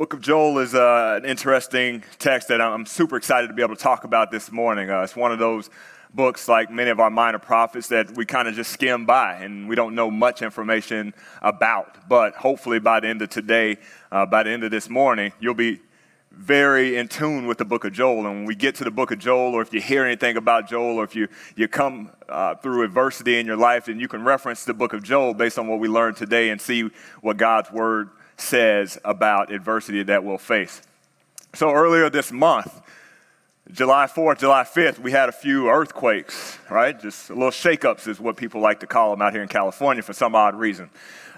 [0.00, 3.76] Book of Joel is uh, an interesting text that I'm super excited to be able
[3.76, 4.88] to talk about this morning.
[4.88, 5.68] Uh, it's one of those
[6.14, 9.68] books, like many of our minor prophets, that we kind of just skim by and
[9.68, 12.08] we don't know much information about.
[12.08, 13.76] But hopefully, by the end of today,
[14.10, 15.80] uh, by the end of this morning, you'll be
[16.30, 18.20] very in tune with the book of Joel.
[18.20, 20.66] And when we get to the book of Joel, or if you hear anything about
[20.66, 24.24] Joel, or if you, you come uh, through adversity in your life, then you can
[24.24, 26.88] reference the book of Joel based on what we learned today and see
[27.20, 28.08] what God's word
[28.40, 30.82] says about adversity that we'll face.
[31.54, 32.80] So earlier this month,
[33.72, 36.98] July 4th, July 5th, we had a few earthquakes, right?
[36.98, 40.12] Just little shakeups is what people like to call them out here in California for
[40.12, 40.90] some odd reason.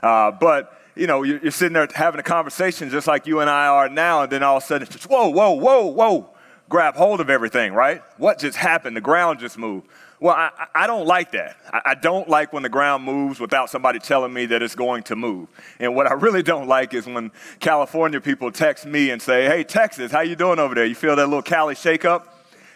[0.03, 3.51] Uh, but, you know, you're, you're, sitting there having a conversation just like you and
[3.51, 6.31] I are now, and then all of a sudden it's just, whoa, whoa, whoa, whoa,
[6.69, 8.03] grab hold of everything, right?
[8.17, 8.97] What just happened?
[8.97, 9.89] The ground just moved.
[10.23, 11.57] Well, I, I don't like that.
[11.73, 15.03] I, I don't like when the ground moves without somebody telling me that it's going
[15.05, 15.49] to move.
[15.81, 19.65] And what I really don't like is when California people text me and say, hey,
[19.65, 20.85] Texas, how you doing over there?
[20.85, 22.29] You feel that little Cali shakeup?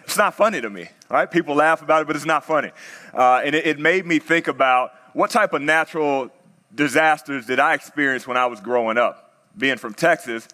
[0.03, 1.31] It's not funny to me, right?
[1.31, 2.73] People laugh about it, but it's not funny.
[3.15, 6.33] Uh, and it, it made me think about what type of natural
[6.75, 9.37] disasters did I experience when I was growing up?
[9.57, 10.49] Being from Texas,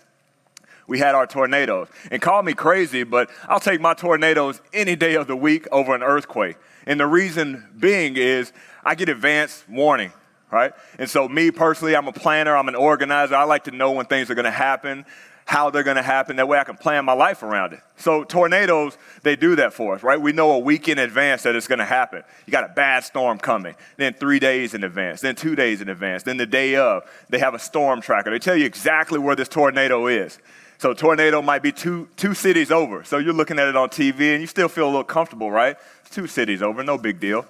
[0.87, 1.89] we had our tornadoes.
[2.11, 5.95] And call me crazy, but I'll take my tornadoes any day of the week over
[5.95, 6.57] an earthquake.
[6.87, 8.53] And the reason being is
[8.85, 10.13] I get advance warning,
[10.51, 10.73] right?
[10.99, 13.35] And so, me personally, I'm a planner, I'm an organizer.
[13.35, 15.05] I like to know when things are going to happen,
[15.45, 16.37] how they're going to happen.
[16.37, 17.81] That way I can plan my life around it.
[17.97, 20.21] So, tornadoes, they do that for us, right?
[20.21, 22.23] We know a week in advance that it's going to happen.
[22.47, 25.89] You got a bad storm coming, then three days in advance, then two days in
[25.89, 28.31] advance, then the day of, they have a storm tracker.
[28.31, 30.39] They tell you exactly where this tornado is.
[30.83, 33.05] So tornado might be two, two cities over.
[33.05, 35.77] So you're looking at it on TV and you still feel a little comfortable, right?
[36.01, 37.47] It's two cities over, no big deal.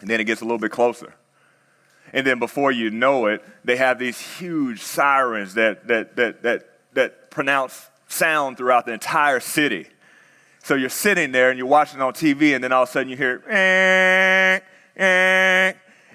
[0.00, 1.12] And then it gets a little bit closer.
[2.12, 6.70] And then before you know it, they have these huge sirens that, that, that, that,
[6.92, 9.88] that pronounce sound throughout the entire city.
[10.62, 13.08] So you're sitting there and you're watching on TV, and then all of a sudden
[13.08, 14.60] you hear, eh,
[15.02, 15.72] eh.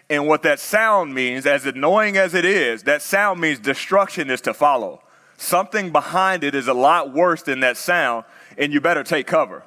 [0.10, 4.40] and what that sound means, as annoying as it is, that sound means destruction is
[4.40, 5.02] to follow
[5.38, 8.26] something behind it is a lot worse than that sound,
[8.58, 9.64] and you better take cover.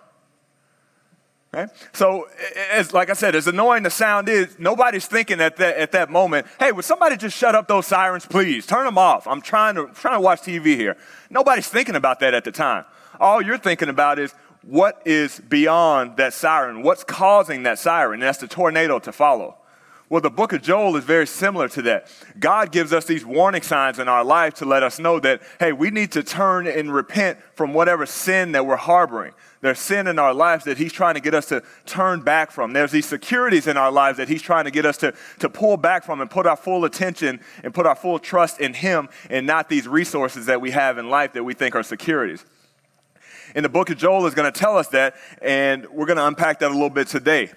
[1.53, 1.73] Okay?
[1.93, 2.29] So,
[2.71, 6.11] as like I said, as annoying the sound is, nobody's thinking at that at that
[6.11, 8.67] moment, "Hey, would somebody just shut up those sirens, please?
[8.67, 9.27] Turn them off.
[9.27, 10.97] I'm trying to trying to watch TV here."
[11.29, 12.85] Nobody's thinking about that at the time.
[13.19, 14.33] All you're thinking about is
[14.63, 19.57] what is beyond that siren, what's causing that siren, and that's the tornado to follow.
[20.11, 22.11] Well, the book of Joel is very similar to that.
[22.37, 25.73] God gives us these warning signs in our life to let us know that, hey,
[25.73, 29.35] we need to turn and repent from whatever sin that we're harboring.
[29.61, 32.73] There's sin in our lives that He's trying to get us to turn back from.
[32.73, 35.77] There's these securities in our lives that He's trying to get us to, to pull
[35.77, 39.47] back from and put our full attention and put our full trust in Him and
[39.47, 42.45] not these resources that we have in life that we think are securities.
[43.55, 46.27] And the book of Joel is going to tell us that, and we're going to
[46.27, 47.53] unpack that a little bit today.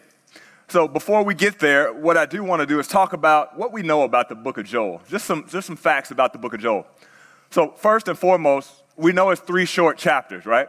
[0.74, 3.72] So before we get there, what I do want to do is talk about what
[3.72, 5.04] we know about the book of Joel.
[5.08, 6.88] Just some, just some facts about the book of Joel.
[7.52, 10.68] So first and foremost, we know it's three short chapters, right?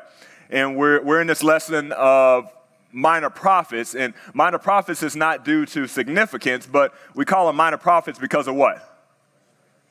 [0.50, 2.50] And we're, we're in this lesson of
[2.92, 3.94] minor prophets.
[3.94, 8.46] And minor prophets is not due to significance, but we call them minor prophets because
[8.46, 9.02] of what?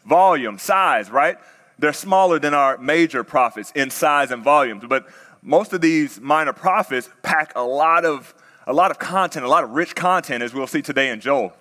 [0.05, 1.37] Volume, size, right?
[1.79, 4.83] They're smaller than our major prophets in size and volumes.
[4.87, 5.07] But
[5.41, 8.35] most of these minor prophets pack a lot of
[8.67, 11.53] a lot of content, a lot of rich content, as we'll see today in Joel.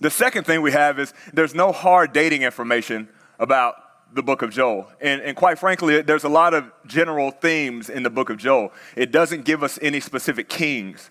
[0.00, 3.74] The second thing we have is there's no hard dating information about
[4.14, 4.88] the book of Joel.
[5.00, 8.72] And, and, quite frankly, there's a lot of general themes in the book of Joel.
[8.96, 11.10] It doesn't give us any specific kings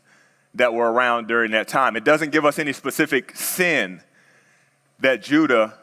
[0.55, 4.01] that were around during that time, it doesn't give us any specific sin
[4.99, 5.77] that Judah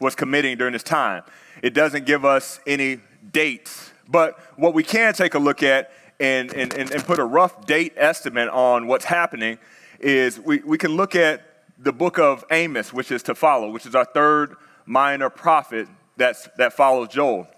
[0.00, 1.22] was committing during this time.
[1.62, 3.00] It doesn't give us any
[3.32, 3.92] dates.
[4.08, 7.94] But what we can take a look at and, and, and, put a rough date
[7.96, 9.58] estimate on what's happening
[9.98, 11.42] is we, we can look at
[11.78, 14.54] the book of Amos, which is to follow, which is our third
[14.84, 17.48] minor prophet that's, that follows Joel.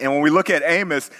[0.00, 1.10] And when we look at Amos,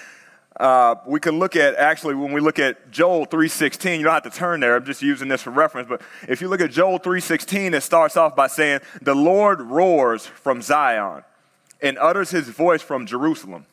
[0.58, 3.98] uh, we can look at actually when we look at Joel 3:16.
[3.98, 4.76] You don't have to turn there.
[4.76, 5.88] I'm just using this for reference.
[5.88, 10.26] But if you look at Joel 3:16, it starts off by saying, "The Lord roars
[10.26, 11.24] from Zion,
[11.80, 13.66] and utters His voice from Jerusalem."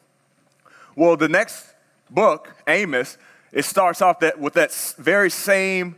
[0.96, 1.69] Well, the next
[2.10, 3.18] book, Amos,
[3.52, 5.96] it starts off that, with that very same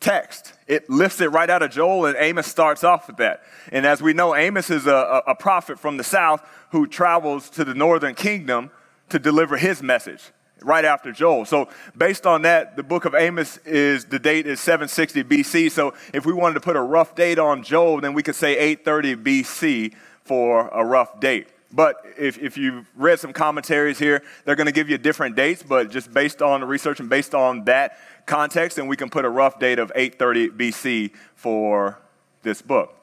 [0.00, 0.52] text.
[0.66, 3.42] It lifts it right out of Joel, and Amos starts off with that.
[3.72, 7.64] And as we know, Amos is a, a prophet from the south who travels to
[7.64, 8.70] the northern kingdom
[9.08, 10.22] to deliver his message
[10.62, 11.44] right after Joel.
[11.44, 15.70] So based on that, the book of Amos is the date is 760 BC.
[15.70, 18.56] So if we wanted to put a rough date on Joel, then we could say
[18.58, 19.94] 830 BC
[20.24, 21.48] for a rough date.
[21.72, 25.62] But if, if you've read some commentaries here, they're going to give you different dates,
[25.62, 29.24] but just based on the research and based on that context, then we can put
[29.24, 31.98] a rough date of 830 BC for
[32.42, 32.94] this book.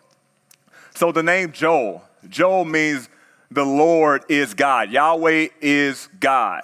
[0.96, 3.10] So the name Joel, Joel means
[3.52, 4.92] the Lord is God.
[4.92, 6.64] Yahweh is God.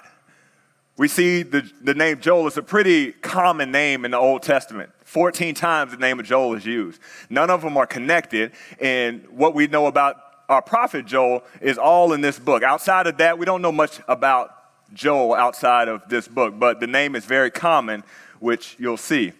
[0.96, 4.90] We see the, the name Joel is a pretty common name in the Old Testament.
[5.04, 7.00] 14 times the name of Joel is used.
[7.30, 8.52] None of them are connected.
[8.80, 10.16] And what we know about
[10.50, 12.62] our prophet Joel is all in this book.
[12.64, 14.52] Outside of that, we don't know much about
[14.92, 18.02] Joel outside of this book, but the name is very common,
[18.40, 19.32] which you'll see.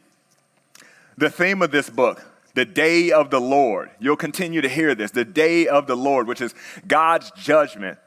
[1.19, 2.25] The theme of this book,
[2.55, 6.29] the day of the Lord, you'll continue to hear this, the day of the Lord,
[6.29, 6.55] which is
[6.87, 7.99] God's judgment,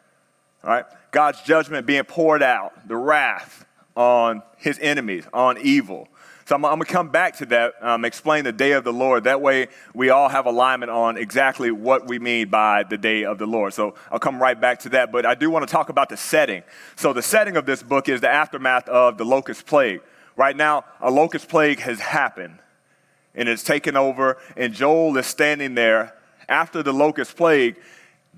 [0.63, 0.85] right?
[1.11, 3.65] God's judgment being poured out, the wrath
[3.97, 6.07] on his enemies, on evil.
[6.45, 8.91] So I'm, I'm going to come back to that, um, explain the day of the
[8.91, 9.23] Lord.
[9.23, 13.37] That way we all have alignment on exactly what we mean by the day of
[13.37, 13.73] the Lord.
[13.73, 15.11] So I'll come right back to that.
[15.11, 16.63] But I do want to talk about the setting.
[16.95, 20.01] So the setting of this book is the aftermath of the locust plague.
[20.35, 22.59] Right now, a locust plague has happened
[23.35, 26.15] and it's taken over, and Joel is standing there
[26.47, 27.77] after the locust plague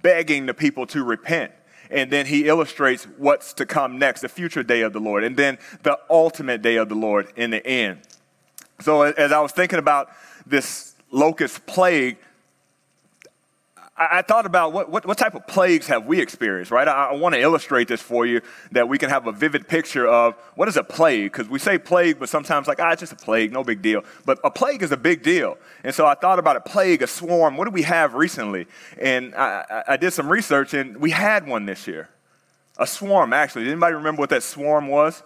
[0.02, 1.52] begging the people to repent
[1.90, 5.38] and then he illustrates what's to come next, the future day of the Lord, and
[5.38, 8.00] then the ultimate day of the Lord in the end.
[8.82, 10.10] So, as I was thinking about
[10.46, 12.18] this locust plague,
[13.98, 16.86] I, thought about what, what, what, type of plagues have we experienced, right?
[16.86, 20.06] I, I want to illustrate this for you that we can have a vivid picture
[20.06, 23.14] of what is a plague, because we say plague, but sometimes like, ah, it's just
[23.14, 24.04] a plague, no big deal.
[24.26, 25.58] But a plague is a big deal.
[25.86, 27.56] And so I thought about a plague, a swarm.
[27.56, 28.68] What do we have recently?
[29.00, 32.10] And I, I did some research, and we had one this year.
[32.78, 33.70] A swarm, actually.
[33.70, 35.24] Anybody remember what that swarm was?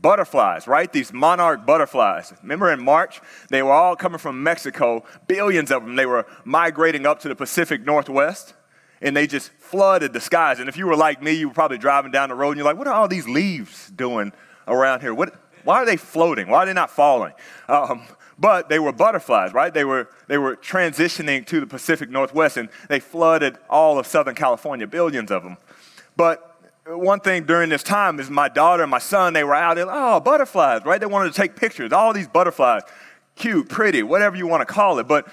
[0.00, 0.92] Butterflies, right?
[0.92, 2.32] These monarch butterflies.
[2.42, 5.96] Remember in March, they were all coming from Mexico, billions of them.
[5.96, 8.54] They were migrating up to the Pacific Northwest,
[9.02, 10.58] and they just flooded the skies.
[10.58, 12.66] And if you were like me, you were probably driving down the road and you're
[12.66, 14.32] like, what are all these leaves doing
[14.66, 15.14] around here?
[15.14, 15.34] What,
[15.64, 16.48] why are they floating?
[16.48, 17.32] Why are they not falling?
[17.68, 18.02] Um,
[18.38, 19.72] but they were butterflies, right?
[19.72, 24.34] They were, they were transitioning to the Pacific Northwest, and they flooded all of Southern
[24.34, 25.58] California, billions of them.
[26.16, 26.49] But
[26.98, 29.86] one thing during this time is my daughter and my son, they were out there,
[29.88, 31.00] oh, butterflies, right?
[31.00, 32.82] They wanted to take pictures, all these butterflies,
[33.36, 35.06] cute, pretty, whatever you want to call it.
[35.06, 35.28] But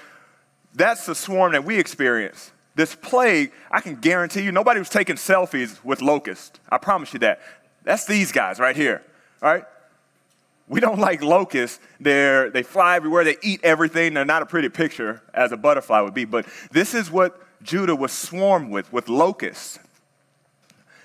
[0.74, 2.52] that's the swarm that we experience.
[2.74, 6.60] This plague, I can guarantee you, nobody was taking selfies with locusts.
[6.70, 7.40] I promise you that.
[7.82, 9.02] That's these guys right here,
[9.40, 9.64] right?
[10.68, 11.80] We don't like locusts.
[11.98, 14.14] They're, they fly everywhere, they eat everything.
[14.14, 16.24] They're not a pretty picture as a butterfly would be.
[16.24, 19.78] But this is what Judah was swarmed with, with locusts.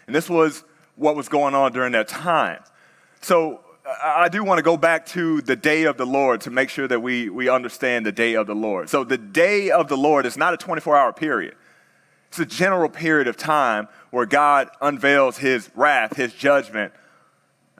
[0.07, 0.63] And this was
[0.95, 2.63] what was going on during that time.
[3.21, 3.61] So
[4.01, 6.87] I do want to go back to the day of the Lord to make sure
[6.87, 8.89] that we, we understand the day of the Lord.
[8.89, 11.55] So the day of the Lord is not a 24 hour period.
[12.29, 16.93] It's a general period of time where God unveils his wrath, his judgment,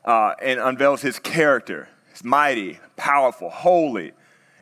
[0.06, 1.88] uh, and unveils his character.
[2.12, 4.12] It's mighty, powerful, holy,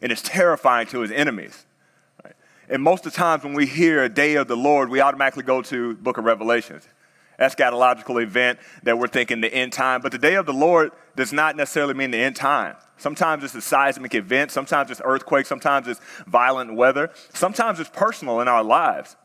[0.02, 1.66] and it's terrifying to his enemies.
[2.70, 5.44] And most of the times when we hear a day of the Lord, we automatically
[5.44, 6.88] go to book of Revelations
[7.42, 10.02] eschatological event that we're thinking the end time.
[10.02, 12.76] But the day of the Lord does not necessarily mean the end time.
[12.98, 18.42] Sometimes it's a seismic event, sometimes it's earthquake, sometimes it's violent weather, sometimes it's personal
[18.42, 19.16] in our lives.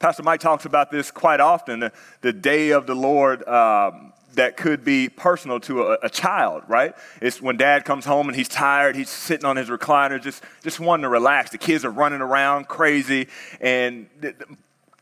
[0.00, 1.92] Pastor Mike talks about this quite often the,
[2.22, 3.46] the day of the Lord.
[3.46, 6.94] Um, that could be personal to a, a, child, right?
[7.20, 10.80] It's when dad comes home and he's tired, he's sitting on his recliner, just, just
[10.80, 11.50] wanting to relax.
[11.50, 13.28] The kids are running around crazy,
[13.60, 14.08] and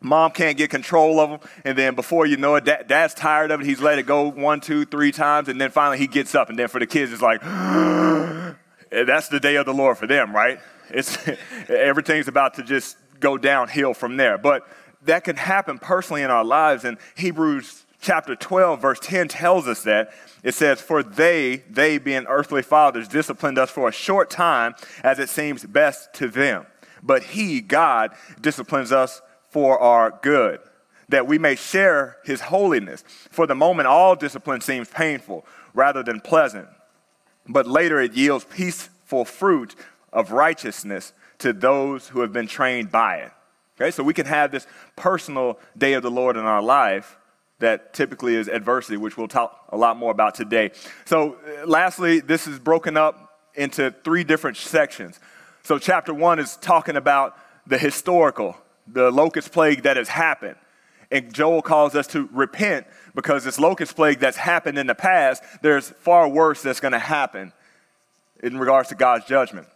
[0.00, 1.50] Mom can't get control of them.
[1.64, 3.66] And then before you know it, dad, dad's tired of it.
[3.66, 5.48] He's let it go one, two, three times.
[5.48, 6.48] And then finally he gets up.
[6.48, 7.42] And then for the kids, it's like,
[8.90, 10.58] that's the day of the Lord for them, right?
[10.88, 11.18] It's,
[11.68, 14.38] everything's about to just go downhill from there.
[14.38, 14.66] But
[15.02, 16.84] that can happen personally in our lives.
[16.84, 20.12] And Hebrews chapter 12, verse 10 tells us that.
[20.42, 25.18] It says, For they, they being earthly fathers, disciplined us for a short time as
[25.18, 26.66] it seems best to them.
[27.02, 30.60] But he, God, disciplines us for our good,
[31.08, 33.04] that we may share his holiness.
[33.30, 36.68] For the moment, all discipline seems painful rather than pleasant,
[37.48, 39.74] but later it yields peaceful fruit
[40.12, 43.32] of righteousness to those who have been trained by it.
[43.80, 47.16] Okay, so we can have this personal day of the Lord in our life
[47.60, 50.70] that typically is adversity, which we'll talk a lot more about today.
[51.04, 55.20] So, uh, lastly, this is broken up into three different sections.
[55.62, 58.56] So, chapter one is talking about the historical
[58.92, 60.56] the locust plague that has happened.
[61.10, 65.42] And Joel calls us to repent because this locust plague that's happened in the past,
[65.62, 67.52] there's far worse that's going to happen
[68.42, 69.66] in regards to God's judgment.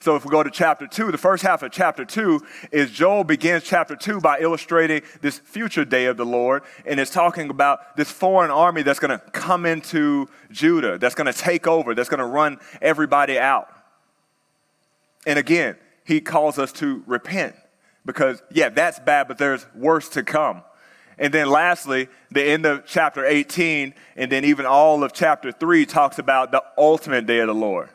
[0.00, 3.24] So if we go to chapter two, the first half of chapter two is Joel
[3.24, 7.96] begins chapter two by illustrating this future day of the Lord, and it's talking about
[7.96, 12.10] this foreign army that's going to come into Judah, that's going to take over, that's
[12.10, 13.70] going to run everybody out.
[15.26, 17.56] And again, he calls us to repent
[18.04, 20.62] because, yeah, that's bad, but there's worse to come.
[21.18, 25.86] And then lastly, the end of chapter 18, and then even all of chapter 3
[25.86, 27.88] talks about the ultimate day of the Lord.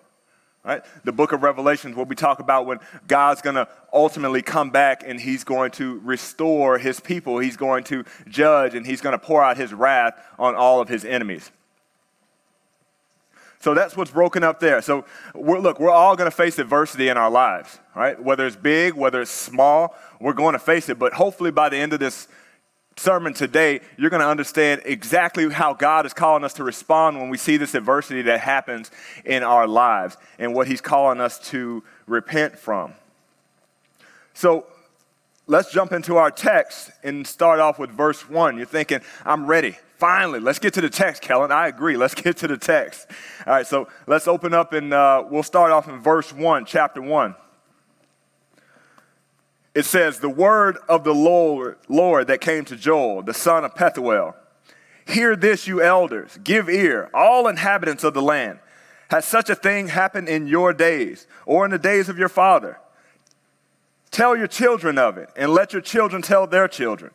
[0.64, 0.84] Right?
[1.04, 5.04] The book of Revelations, what we talk about when God's going to ultimately come back
[5.06, 7.40] and he's going to restore his people.
[7.40, 10.90] He's going to judge and he's going to pour out his wrath on all of
[10.90, 11.50] his enemies.
[13.62, 14.82] So that's what's broken up there.
[14.82, 15.04] So
[15.36, 18.22] we're, look, we're all going to face adversity in our lives, right?
[18.22, 20.98] Whether it's big, whether it's small, we're going to face it.
[20.98, 22.30] But hopefully by the end of this
[22.96, 27.30] sermon today, you're going to understand exactly how God is calling us to respond when
[27.30, 28.92] we see this adversity that happens
[29.26, 32.94] in our lives and what He's calling us to repent from.
[34.34, 34.68] So
[35.48, 38.56] let's jump into our text and start off with verse 1.
[38.56, 39.78] You're thinking, I'm ready.
[40.00, 41.52] Finally, let's get to the text, Kellen.
[41.52, 41.98] I agree.
[41.98, 43.06] Let's get to the text.
[43.46, 47.02] All right, so let's open up and uh, we'll start off in verse 1, chapter
[47.02, 47.36] 1.
[49.76, 53.76] It says, The word of the Lord, Lord that came to Joel, the son of
[53.76, 54.36] Pethuel.
[55.06, 56.40] Hear this, you elders.
[56.46, 58.60] Give ear, all inhabitants of the land.
[59.10, 62.80] Has such a thing happened in your days or in the days of your father?
[64.12, 67.12] Tell your children of it, and let your children tell their children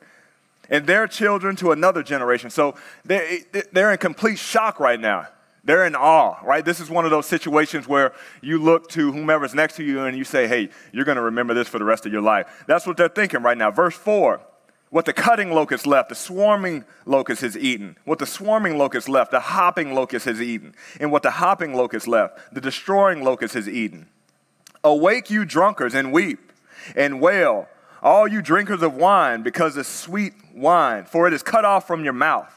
[0.71, 2.51] and their children to another generation.
[2.51, 3.39] So they're,
[3.73, 5.29] they're in complete shock right now.
[5.65, 6.65] They're in awe, right?
[6.65, 10.17] This is one of those situations where you look to whomever's next to you and
[10.17, 12.65] you say, hey, you're going to remember this for the rest of your life.
[12.67, 13.71] That's what they're thinking right now.
[13.71, 14.41] Verse 4
[14.95, 17.97] what the cutting locust left, the swarming locust has eaten.
[18.05, 20.73] What the swarming locust left, the hopping locust has eaten.
[21.01, 24.07] And what the hopping locust left, the destroying locust has eaten.
[24.85, 26.53] Awake, you drunkards, and weep
[26.95, 27.67] and wail
[28.05, 32.05] all you drinkers of wine, because it's sweet wine, for it is cut off from
[32.05, 32.53] your mouth.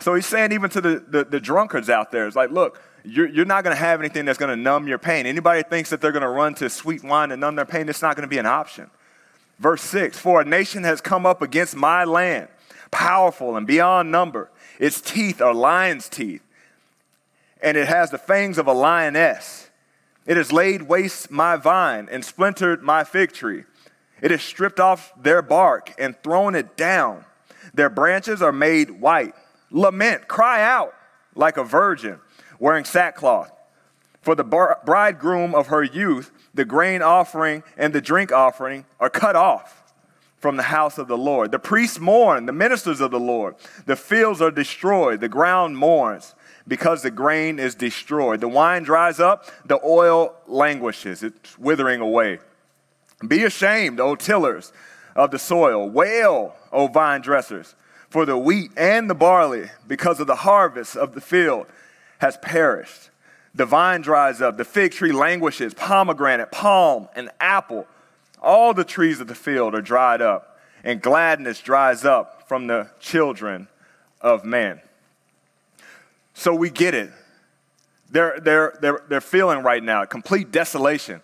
[0.00, 3.28] So he's saying, even to the, the, the drunkards out there, it's like, look, you're,
[3.28, 5.26] you're not going to have anything that's going to numb your pain.
[5.26, 8.02] Anybody thinks that they're going to run to sweet wine and numb their pain, it's
[8.02, 8.90] not going to be an option.
[9.60, 12.48] Verse 6 For a nation has come up against my land,
[12.90, 14.50] powerful and beyond number.
[14.80, 16.42] Its teeth are lion's teeth,
[17.62, 19.70] and it has the fangs of a lioness.
[20.26, 23.64] It has laid waste my vine and splintered my fig tree.
[24.22, 27.24] It has stripped off their bark and thrown it down.
[27.74, 29.34] Their branches are made white.
[29.70, 30.94] Lament, cry out
[31.34, 32.18] like a virgin
[32.58, 33.50] wearing sackcloth.
[34.20, 39.34] For the bridegroom of her youth, the grain offering and the drink offering are cut
[39.34, 39.94] off
[40.36, 41.52] from the house of the Lord.
[41.52, 43.54] The priests mourn, the ministers of the Lord.
[43.86, 46.34] The fields are destroyed, the ground mourns
[46.68, 48.40] because the grain is destroyed.
[48.40, 52.40] The wine dries up, the oil languishes, it's withering away.
[53.26, 54.72] Be ashamed, O tillers
[55.14, 55.88] of the soil.
[55.88, 57.74] Wail, O vine dressers,
[58.08, 61.66] for the wheat and the barley, because of the harvest of the field,
[62.18, 63.10] has perished.
[63.54, 67.86] The vine dries up, the fig tree languishes, pomegranate, palm, and apple.
[68.40, 72.90] All the trees of the field are dried up, and gladness dries up from the
[73.00, 73.68] children
[74.20, 74.80] of man.
[76.32, 77.10] So we get it.
[78.10, 81.20] They're, they're, they're, they're feeling right now complete desolation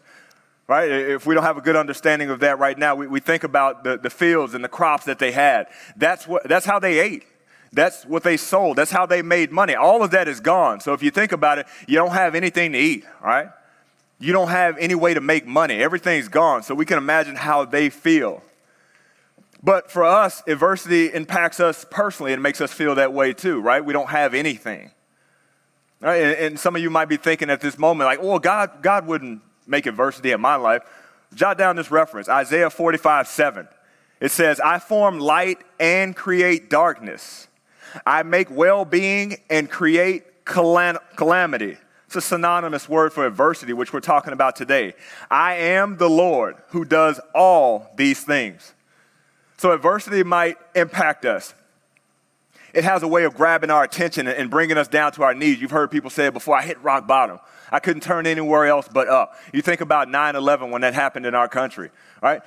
[0.68, 0.90] right?
[0.90, 3.84] If we don't have a good understanding of that right now, we, we think about
[3.84, 5.66] the, the fields and the crops that they had.
[5.96, 7.24] That's, what, that's how they ate.
[7.72, 8.76] That's what they sold.
[8.76, 9.74] That's how they made money.
[9.74, 10.80] All of that is gone.
[10.80, 13.48] So if you think about it, you don't have anything to eat, right?
[14.18, 15.82] You don't have any way to make money.
[15.82, 16.62] Everything's gone.
[16.62, 18.42] So we can imagine how they feel.
[19.62, 23.84] But for us, adversity impacts us personally and makes us feel that way too, right?
[23.84, 24.90] We don't have anything.
[26.00, 26.22] Right?
[26.22, 29.06] And, and some of you might be thinking at this moment, like, well, God, God
[29.06, 30.82] wouldn't make adversity in my life,
[31.34, 33.68] jot down this reference Isaiah 45 7.
[34.20, 37.48] It says, I form light and create darkness.
[38.04, 41.76] I make well being and create calam- calamity.
[42.06, 44.94] It's a synonymous word for adversity, which we're talking about today.
[45.30, 48.72] I am the Lord who does all these things.
[49.58, 51.54] So, adversity might impact us.
[52.72, 55.60] It has a way of grabbing our attention and bringing us down to our knees.
[55.60, 57.40] You've heard people say it before I hit rock bottom.
[57.70, 59.34] I couldn't turn anywhere else but up.
[59.52, 61.90] You think about 9 11 when that happened in our country,
[62.22, 62.40] right?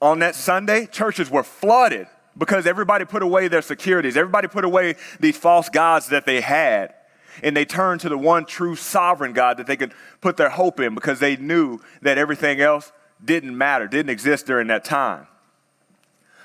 [0.00, 2.06] On that Sunday, churches were flooded
[2.36, 6.94] because everybody put away their securities, everybody put away these false gods that they had.
[7.42, 10.80] And they turned to the one true sovereign God that they could put their hope
[10.80, 12.90] in because they knew that everything else
[13.24, 15.26] didn't matter, didn't exist during that time.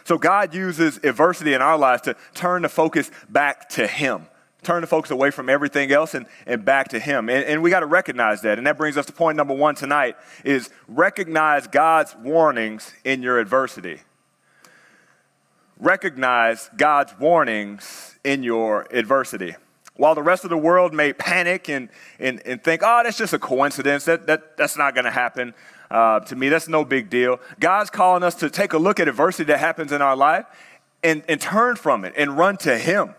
[0.03, 4.27] So God uses adversity in our lives to turn the focus back to Him,
[4.63, 7.29] turn the focus away from everything else and, and back to him.
[7.29, 8.57] And, and we got to recognize that.
[8.57, 13.39] And that brings us to point number one tonight is recognize god's warnings in your
[13.39, 14.01] adversity.
[15.79, 19.55] Recognize god's warnings in your adversity.
[19.95, 21.89] While the rest of the world may panic and,
[22.19, 24.05] and, and think oh that's just a coincidence.
[24.05, 25.53] That, that, that's not going to happen
[25.91, 27.39] uh, to me that's no big deal.
[27.59, 30.45] God's calling us to take a look at adversity that happens in our life
[31.03, 33.13] and, and turn from it and run to him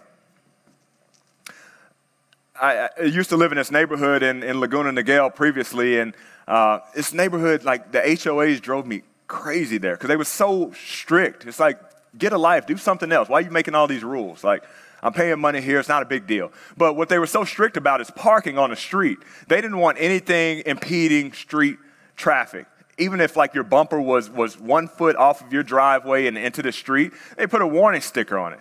[2.61, 6.15] I, I, used to live in this neighborhood in, in Laguna Niguel previously, and
[6.47, 11.47] uh, this neighborhood, like the HOAs drove me crazy there because they were so strict.
[11.47, 11.81] It's like,
[12.17, 13.29] get a life, do something else.
[13.29, 14.45] Why are you making all these rules?
[14.45, 14.63] Like,
[15.03, 16.53] I'm paying money here, it's not a big deal.
[16.77, 19.19] But what they were so strict about is parking on the street.
[19.49, 21.79] They didn't want anything impeding street
[22.17, 22.67] traffic.
[22.99, 26.63] Even if like your bumper was, was one foot off of your driveway and into
[26.63, 28.61] the street, they put a warning sticker on it.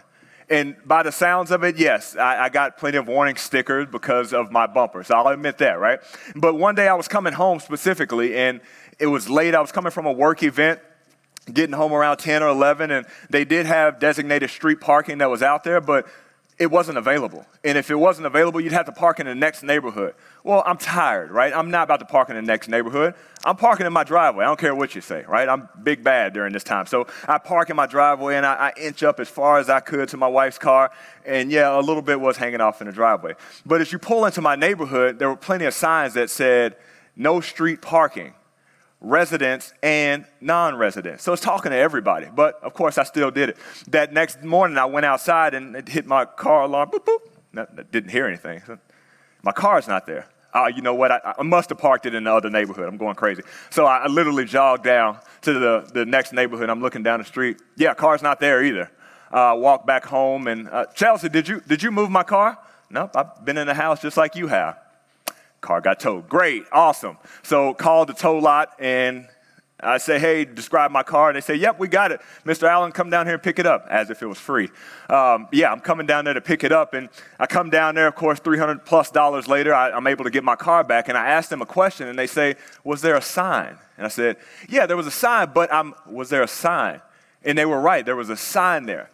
[0.50, 4.34] And by the sounds of it, yes, I, I, got plenty of warning stickers because
[4.34, 5.04] of my bumper.
[5.04, 6.00] So I'll admit that, right?
[6.36, 8.60] But one day I was coming home specifically, and
[9.00, 9.56] it was late.
[9.56, 10.80] I was coming from a work event,
[11.52, 15.42] getting home around 10 or 11, and they did have designated street parking that was
[15.42, 16.08] out there, but
[16.60, 17.46] it wasn't available.
[17.64, 20.14] And if it wasn't available, you'd have to park in the next neighborhood.
[20.44, 21.52] Well, I'm tired, right?
[21.54, 23.16] I'm not about to park in the next neighborhood.
[23.44, 24.46] I'm parking in my driveway.
[24.46, 25.50] I don't care what you say, right?
[25.50, 26.86] I'm big bad during this time.
[26.86, 29.80] So I park in my driveway and I, I inch up as far as I
[29.80, 30.92] could to my wife's car.
[31.26, 33.34] And yeah, a little bit was hanging off in the driveway.
[33.66, 36.76] But as you pull into my neighborhood, there were plenty of signs that said,
[37.16, 38.34] no street parking
[39.04, 41.24] residents and non residents.
[41.24, 42.28] So it's talking to everybody.
[42.34, 43.58] But of course, I still did it.
[43.90, 46.90] That next morning, I went outside and it hit my car alarm.
[46.90, 47.06] Boop,
[47.54, 47.92] boop.
[47.92, 48.62] didn't hear anything.
[49.44, 50.28] My car's not there.
[50.54, 51.12] Uh, you know what?
[51.12, 52.88] I, I, must have parked it in the other neighborhood.
[52.88, 53.42] I'm going crazy.
[53.72, 56.70] So I, I literally jogged down to the, the next neighborhood.
[56.70, 57.58] I'm looking down the street.
[57.76, 58.92] Yeah, car's not there either.
[59.32, 62.60] Uh, walk back home and uh, Chelsea, did you did you move my car?
[62.92, 64.78] No, nope, I've been in the house just like you have.
[65.64, 66.30] Car got towed.
[66.30, 67.18] Great, awesome.
[67.42, 69.28] So called the tow lot and
[69.80, 71.30] I say, hey, describe my car.
[71.30, 72.22] And they say, yep, we got it.
[72.46, 72.68] Mr.
[72.68, 74.70] Allen, come down here and pick it up, as if it was free.
[75.10, 76.94] Um, yeah, I'm coming down there to pick it up.
[76.94, 77.10] And
[77.40, 80.44] I come down there, of course, 300 plus dollars later, I, I'm able to get
[80.44, 81.10] my car back.
[81.10, 83.78] And I ask them a question, and they say, was there a sign?
[83.98, 84.38] And I said,
[84.70, 87.02] yeah, there was a sign, but I'm, was there a sign?
[87.44, 89.10] And they were right, there was a sign there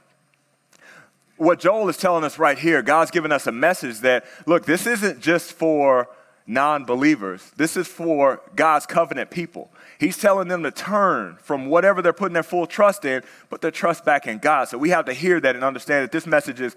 [1.39, 4.86] what Joel is telling us right here, God's giving us a message that, look, this
[4.86, 6.10] isn't just for
[6.50, 7.52] non believers.
[7.58, 9.70] This is for God's covenant people.
[10.00, 13.70] He's telling them to turn from whatever they're putting their full trust in, put their
[13.70, 14.68] trust back in God.
[14.68, 16.76] So we have to hear that and understand that this message is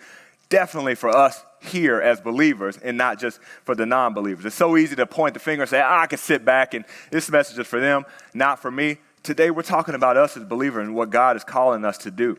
[0.50, 4.44] definitely for us here as believers and not just for the non believers.
[4.44, 6.84] It's so easy to point the finger and say, ah, I can sit back and
[7.10, 8.04] this message is for them,
[8.34, 8.98] not for me.
[9.22, 12.38] Today we're talking about us as believers and what God is calling us to do.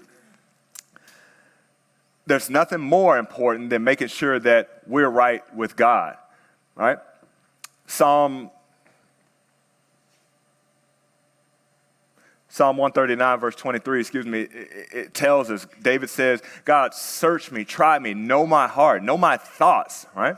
[2.28, 6.15] There's nothing more important than making sure that we're right with God,
[6.76, 7.00] right?
[7.86, 8.50] Psalm
[12.54, 17.65] Psalm 139, verse 23, excuse me, it, it, tells us, David says, God, search me,
[17.65, 20.36] try me, know my heart, know my thoughts, right?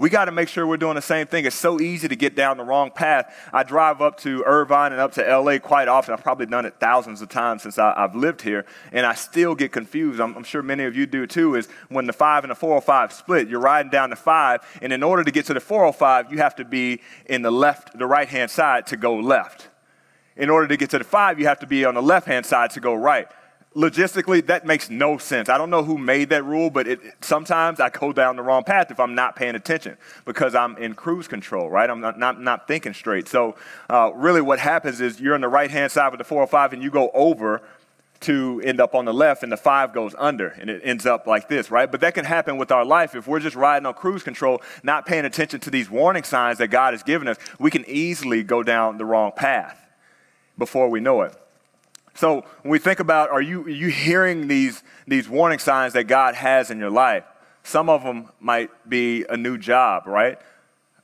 [0.00, 1.44] We got to make sure we're doing the same thing.
[1.44, 3.36] It's so easy to get down the wrong path.
[3.52, 6.14] I drive up to Irvine and up to LA quite often.
[6.14, 9.54] I've probably done it thousands of times since I, have lived here, and I still
[9.54, 10.18] get confused.
[10.18, 11.54] I'm, I'm, sure many of you do too.
[11.54, 15.02] Is when the 5 and the 405 split, you're riding down the 5, and in
[15.02, 18.28] order to get to the 405, you have to be in the left, the right
[18.28, 19.68] hand side to go left.
[20.34, 22.46] In order to get to the 5, you have to be on the left hand
[22.46, 23.28] side to go right
[23.74, 25.48] logistically, that makes no sense.
[25.48, 28.64] I don't know who made that rule, but it, sometimes I go down the wrong
[28.64, 31.88] path if I'm not paying attention because I'm in cruise control, right?
[31.88, 33.28] I'm not, not, not thinking straight.
[33.28, 33.56] So,
[33.88, 36.82] uh, really, what happens is you're on the right hand side with the 405 and
[36.82, 37.62] you go over
[38.20, 41.26] to end up on the left and the five goes under and it ends up
[41.26, 41.90] like this, right?
[41.90, 43.14] But that can happen with our life.
[43.14, 46.68] If we're just riding on cruise control, not paying attention to these warning signs that
[46.68, 49.80] God has given us, we can easily go down the wrong path
[50.58, 51.34] before we know it.
[52.20, 56.04] So when we think about, are you, are you hearing these, these warning signs that
[56.04, 57.24] God has in your life?
[57.62, 60.38] Some of them might be a new job, right?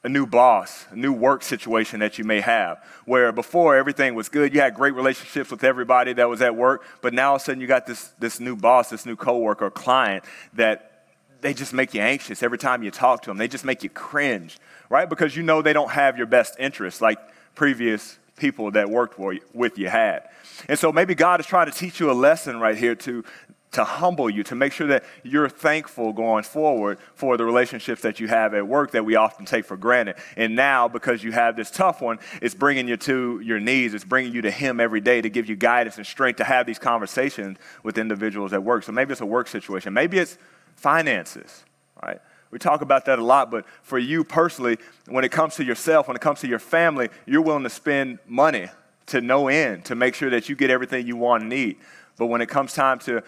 [0.04, 4.28] A new boss, a new work situation that you may have, where before everything was
[4.28, 7.40] good, you had great relationships with everybody that was at work, but now all of
[7.40, 11.06] a sudden you got this, this new boss, this new coworker, client that
[11.40, 13.38] they just make you anxious every time you talk to them.
[13.38, 14.58] They just make you cringe,
[14.90, 15.08] right?
[15.08, 17.18] Because you know they don't have your best interests like
[17.54, 20.28] previous people that worked with you had.
[20.68, 23.24] And so maybe God is trying to teach you a lesson right here to,
[23.72, 28.20] to humble you, to make sure that you're thankful going forward for the relationships that
[28.20, 30.16] you have at work that we often take for granted.
[30.36, 33.94] And now, because you have this tough one, it's bringing you to your knees.
[33.94, 36.66] It's bringing you to Him every day to give you guidance and strength to have
[36.66, 38.84] these conversations with individuals at work.
[38.84, 39.92] So maybe it's a work situation.
[39.92, 40.38] Maybe it's
[40.76, 41.64] finances,
[42.02, 42.20] right?
[42.50, 44.78] We talk about that a lot, but for you personally,
[45.08, 48.18] when it comes to yourself, when it comes to your family, you're willing to spend
[48.26, 48.68] money
[49.06, 51.76] to no end to make sure that you get everything you want and need.
[52.16, 53.22] But when it comes time to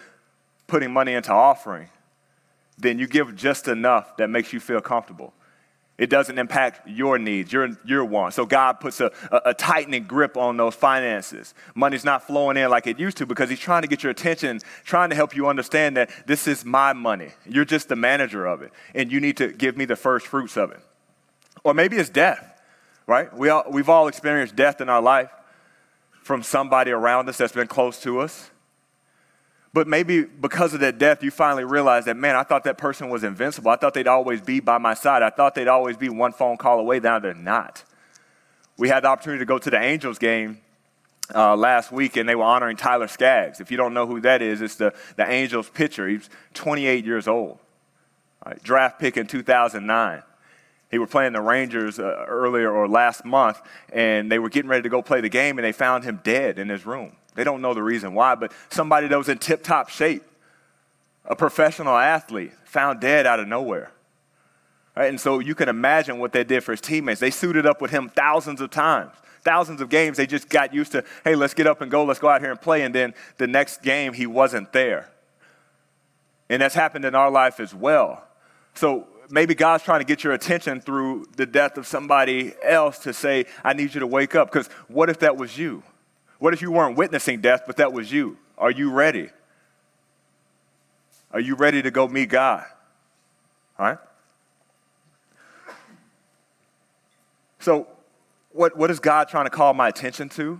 [0.67, 1.89] putting money into offering,
[2.77, 5.33] then you give just enough that makes you feel comfortable.
[5.99, 8.37] It doesn't impact your needs, your, your wants.
[8.37, 11.53] So God puts a, a, a, tightening grip on those finances.
[11.75, 14.61] Money's not flowing in like it used to because He's trying to get your attention,
[14.85, 17.31] trying to help you understand that this is my money.
[17.45, 20.55] You're just the manager of it, and you need to give me the first fruits
[20.55, 20.79] of it.
[21.65, 22.61] Or maybe it's death,
[23.05, 23.35] right?
[23.35, 25.29] We all, we've all experienced death in our life
[26.23, 28.49] from somebody around us that's been close to us.
[29.71, 33.09] But maybe because of that death, you finally realize that, man, I thought that person
[33.09, 33.69] was invincible.
[33.69, 35.21] I thought they'd always be by my side.
[35.21, 36.99] I thought they'd always be one phone call away.
[36.99, 37.83] Now they're not.
[38.77, 40.59] We had the opportunity to go to the Angels game
[41.35, 43.59] uh, last week, and they were honoring Tyler Skaggs.
[43.59, 46.07] If you don't know who that is, it's the, the Angels pitcher.
[46.07, 47.59] He's 28 years old,
[48.45, 50.23] right, draft pick in 2009.
[50.89, 53.61] He were playing the Rangers uh, earlier or last month,
[53.93, 56.57] and they were getting ready to go play the game, and they found him dead
[56.57, 57.15] in his room.
[57.35, 60.23] They don't know the reason why, but somebody that was in tip top shape,
[61.25, 63.91] a professional athlete, found dead out of nowhere.
[64.97, 65.09] Right?
[65.09, 67.19] And so you can imagine what they did for his teammates.
[67.19, 70.17] They suited up with him thousands of times, thousands of games.
[70.17, 72.51] They just got used to, hey, let's get up and go, let's go out here
[72.51, 72.81] and play.
[72.81, 75.09] And then the next game, he wasn't there.
[76.49, 78.23] And that's happened in our life as well.
[78.73, 83.13] So maybe God's trying to get your attention through the death of somebody else to
[83.13, 84.51] say, I need you to wake up.
[84.51, 85.83] Because what if that was you?
[86.39, 88.37] What if you weren't witnessing death, but that was you?
[88.57, 89.29] Are you ready?
[91.31, 92.65] Are you ready to go meet God?
[93.77, 93.97] All right?
[97.59, 97.87] So,
[98.51, 100.59] what, what is God trying to call my attention to?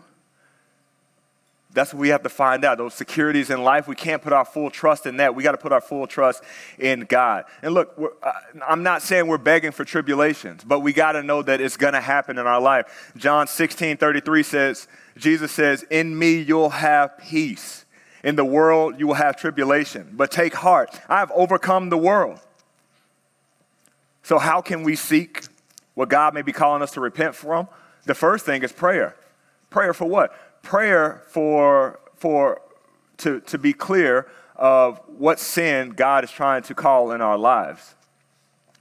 [1.72, 2.80] That's what we have to find out.
[2.80, 5.36] Those securities in life, we can't put our full trust in that.
[5.36, 6.44] We got to put our full trust
[6.80, 7.46] in God.
[7.62, 8.32] And look, uh,
[8.68, 11.94] I'm not saying we're begging for tribulations, but we got to know that it's going
[11.94, 13.12] to happen in our life.
[13.18, 17.86] John 16 33 says, Jesus says, In me you'll have peace.
[18.24, 20.10] In the world you will have tribulation.
[20.14, 22.40] But take heart, I have overcome the world.
[24.24, 25.44] So, how can we seek
[25.94, 27.68] what God may be calling us to repent from?
[28.06, 29.16] The first thing is prayer.
[29.70, 30.36] Prayer for what?
[30.70, 32.62] Prayer for, for
[33.18, 37.96] to, to be clear of what sin God is trying to call in our lives.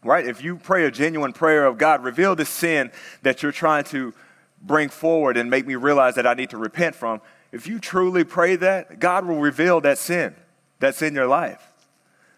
[0.05, 0.27] Right?
[0.27, 4.13] If you pray a genuine prayer of God, reveal the sin that you're trying to
[4.61, 7.23] bring forward and make me realize that I need to repent from,
[7.53, 10.35] if you truly pray that, God will reveal that sin
[10.81, 11.73] that's in your life.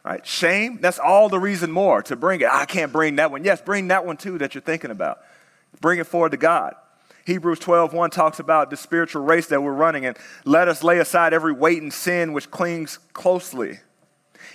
[0.05, 0.25] Right?
[0.25, 2.47] Shame, that's all the reason more to bring it.
[2.49, 3.43] I can't bring that one.
[3.43, 5.19] Yes, bring that one too that you're thinking about.
[5.81, 6.77] Bring it forward to God.
[7.27, 10.99] Hebrews 12, 1 talks about the spiritual race that we're running, and let us lay
[10.99, 13.81] aside every weight and sin which clings closely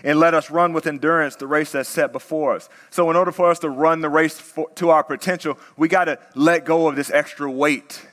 [0.03, 2.69] and let us run with endurance the race that's set before us.
[2.89, 6.05] So, in order for us to run the race for, to our potential, we got
[6.05, 8.05] to let go of this extra weight,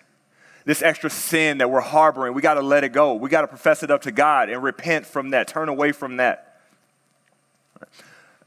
[0.64, 2.34] this extra sin that we're harboring.
[2.34, 3.14] We got to let it go.
[3.14, 6.18] We got to profess it up to God and repent from that, turn away from
[6.18, 6.60] that.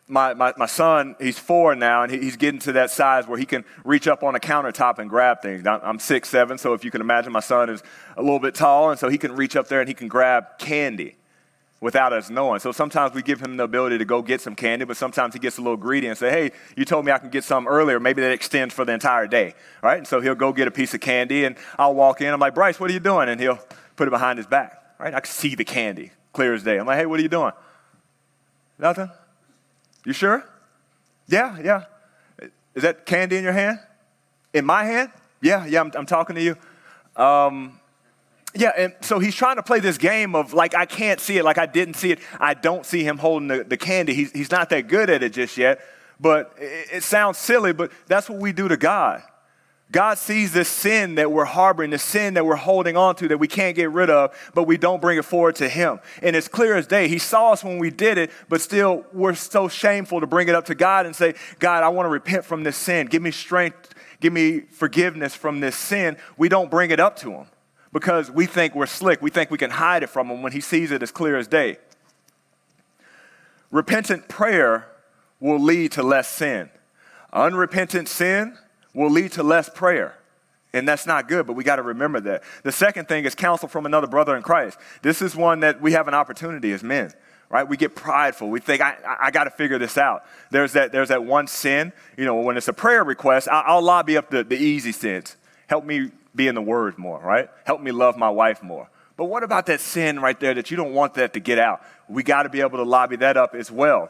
[0.07, 3.39] My, my, my son, he's four now, and he, he's getting to that size where
[3.39, 5.65] he can reach up on a countertop and grab things.
[5.65, 7.81] I'm, I'm six, seven, so if you can imagine, my son is
[8.15, 10.59] a little bit tall, and so he can reach up there and he can grab
[10.59, 11.15] candy
[11.81, 12.59] without us knowing.
[12.59, 15.39] So sometimes we give him the ability to go get some candy, but sometimes he
[15.39, 17.99] gets a little greedy and say, "Hey, you told me I can get some earlier.
[17.99, 20.93] Maybe that extends for the entire day, right?" And so he'll go get a piece
[20.93, 22.33] of candy, and I'll walk in.
[22.33, 23.59] I'm like, "Bryce, what are you doing?" And he'll
[23.95, 25.13] put it behind his back, right?
[25.13, 26.77] I can see the candy clear as day.
[26.77, 27.53] I'm like, "Hey, what are you doing?"
[28.79, 29.09] Nothing.
[30.05, 30.45] You sure?
[31.27, 31.83] Yeah, yeah.
[32.75, 33.79] Is that candy in your hand?
[34.53, 35.11] In my hand?
[35.41, 35.81] Yeah, yeah.
[35.81, 36.55] I'm, I'm talking to you.
[37.21, 37.79] Um,
[38.53, 41.43] yeah, and so he's trying to play this game of like, I can't see it,
[41.43, 42.19] like I didn't see it.
[42.39, 44.13] I don't see him holding the, the candy.
[44.13, 45.81] He's, he's not that good at it just yet,
[46.19, 49.23] but it, it sounds silly, but that's what we do to God.
[49.95, 53.37] God sees this sin that we're harboring, the sin that we're holding on to that
[53.37, 56.01] we can't get rid of, but we don't bring it forward to Him.
[56.21, 57.07] And it's clear as day.
[57.07, 60.53] He saw us when we did it, but still we're so shameful to bring it
[60.53, 63.07] up to God and say, God, I want to repent from this sin.
[63.07, 66.17] Give me strength, give me forgiveness from this sin.
[66.35, 67.45] We don't bring it up to Him
[67.93, 69.21] because we think we're slick.
[69.21, 71.47] We think we can hide it from him when he sees it as clear as
[71.47, 71.77] day.
[73.71, 74.89] Repentant prayer
[75.39, 76.69] will lead to less sin.
[77.31, 78.57] Unrepentant sin
[78.95, 80.17] will lead to less prayer.
[80.73, 82.43] And that's not good, but we got to remember that.
[82.63, 84.77] The second thing is counsel from another brother in Christ.
[85.03, 87.13] This is one that we have an opportunity as men,
[87.49, 87.67] right?
[87.67, 88.49] We get prideful.
[88.49, 90.25] We think, I, I, got to figure this out.
[90.51, 93.81] There's that, there's that one sin, you know, when it's a prayer request, I, I'll
[93.81, 95.37] lobby up the, the easy sins.
[95.67, 97.49] Help me be in the Word more, right?
[97.63, 98.89] Help me love my wife more.
[99.15, 101.81] But what about that sin right there that you don't want that to get out?
[102.09, 104.09] We got to be able to lobby that up as well.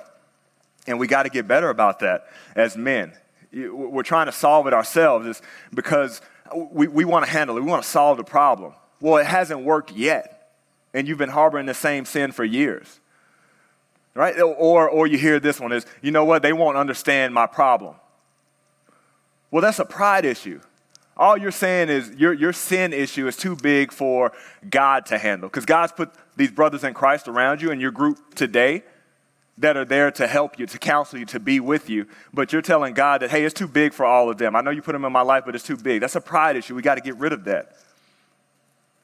[0.87, 3.13] And we got to get better about that as men.
[3.55, 5.41] We're trying to solve it ourselves it's
[5.73, 6.21] because
[6.53, 7.61] we, we want to handle it.
[7.61, 8.73] We want to solve the problem.
[8.99, 10.53] Well, it hasn't worked yet.
[10.93, 12.99] And you've been harboring the same sin for years.
[14.13, 14.39] Right?
[14.39, 16.41] Or, or you hear this one is, you know what?
[16.41, 17.95] They won't understand my problem.
[19.51, 20.61] Well, that's a pride issue.
[21.17, 24.33] All you're saying is your, your sin issue is too big for
[24.69, 25.49] God to handle.
[25.49, 28.83] Because God's put these brothers in Christ around you in your group today
[29.57, 32.07] that are there to help you, to counsel you, to be with you.
[32.33, 34.55] But you're telling God that, hey, it's too big for all of them.
[34.55, 36.01] I know you put them in my life, but it's too big.
[36.01, 36.75] That's a pride issue.
[36.75, 37.75] We got to get rid of that.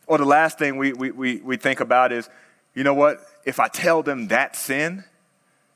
[0.08, 2.30] Or the last thing we, we, we, we think about is,
[2.74, 3.20] you know what?
[3.46, 5.06] If I tell them that sin,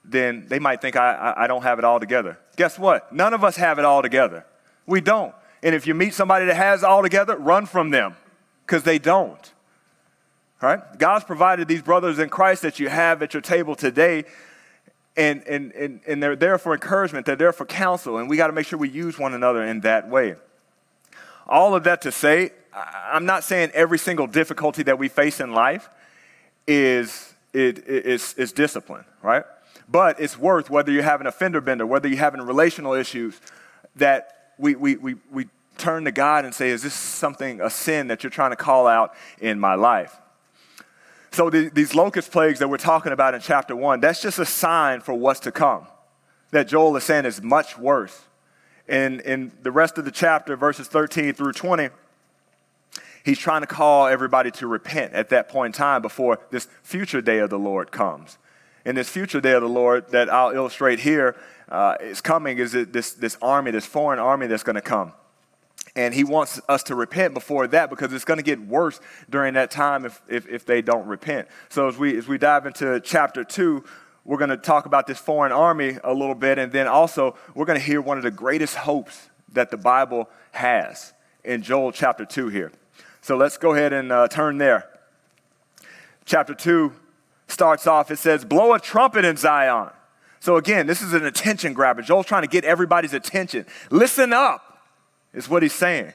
[0.04, 2.38] then they might think I, I, I don't have it all together.
[2.58, 3.14] Guess what?
[3.14, 4.46] None of us have it all together.
[4.86, 5.34] We don't.
[5.64, 8.16] And if you meet somebody that has it all together, run from them
[8.66, 9.54] because they don't.
[10.62, 10.82] All right?
[10.98, 14.26] God's provided these brothers in Christ that you have at your table today,
[15.17, 18.47] and, and, and, and they're there for encouragement, they're there for counsel, and we got
[18.47, 20.36] to make sure we use one another in that way.
[21.47, 25.54] All of that to say, I'm not saying every single difficulty that we face in
[25.54, 25.89] life
[26.67, 29.45] is, it, is, is discipline, right?
[29.88, 33.39] But it's worth whether you're having a fender bender, whether you're having relational issues,
[33.95, 35.47] that we, we, we, we
[35.78, 38.88] turn to God and say, Is this something, a sin that you're trying to call
[38.88, 40.19] out in my life?
[41.36, 44.45] So, the, these locust plagues that we're talking about in chapter one, that's just a
[44.45, 45.86] sign for what's to come.
[46.52, 48.21] That Joel is saying is much worse.
[48.88, 51.89] And in the rest of the chapter, verses 13 through 20,
[53.26, 57.21] he's trying to call everybody to repent at that point in time before this future
[57.21, 58.38] day of the Lord comes.
[58.86, 61.36] In this future day of the Lord that I'll illustrate here
[61.67, 65.12] uh, is coming is this, this army, this foreign army that's going to come.
[65.95, 69.53] And he wants us to repent before that because it's going to get worse during
[69.53, 71.47] that time if, if, if they don't repent.
[71.69, 73.84] So as we, as we dive into chapter 2,
[74.25, 77.65] we're going to talk about this foreign army a little bit, and then also we're
[77.65, 82.25] going to hear one of the greatest hopes that the Bible has in Joel chapter
[82.25, 82.71] 2 here.
[83.21, 84.89] So let's go ahead and uh, turn there.
[86.25, 86.91] Chapter 2
[87.47, 89.91] starts off, it says, Blow a trumpet in Zion
[90.45, 92.03] so again, this is an attention grabber.
[92.03, 93.65] Joel's trying to get everybody's attention.
[93.89, 94.64] Listen up,
[95.36, 96.13] is what he's saying.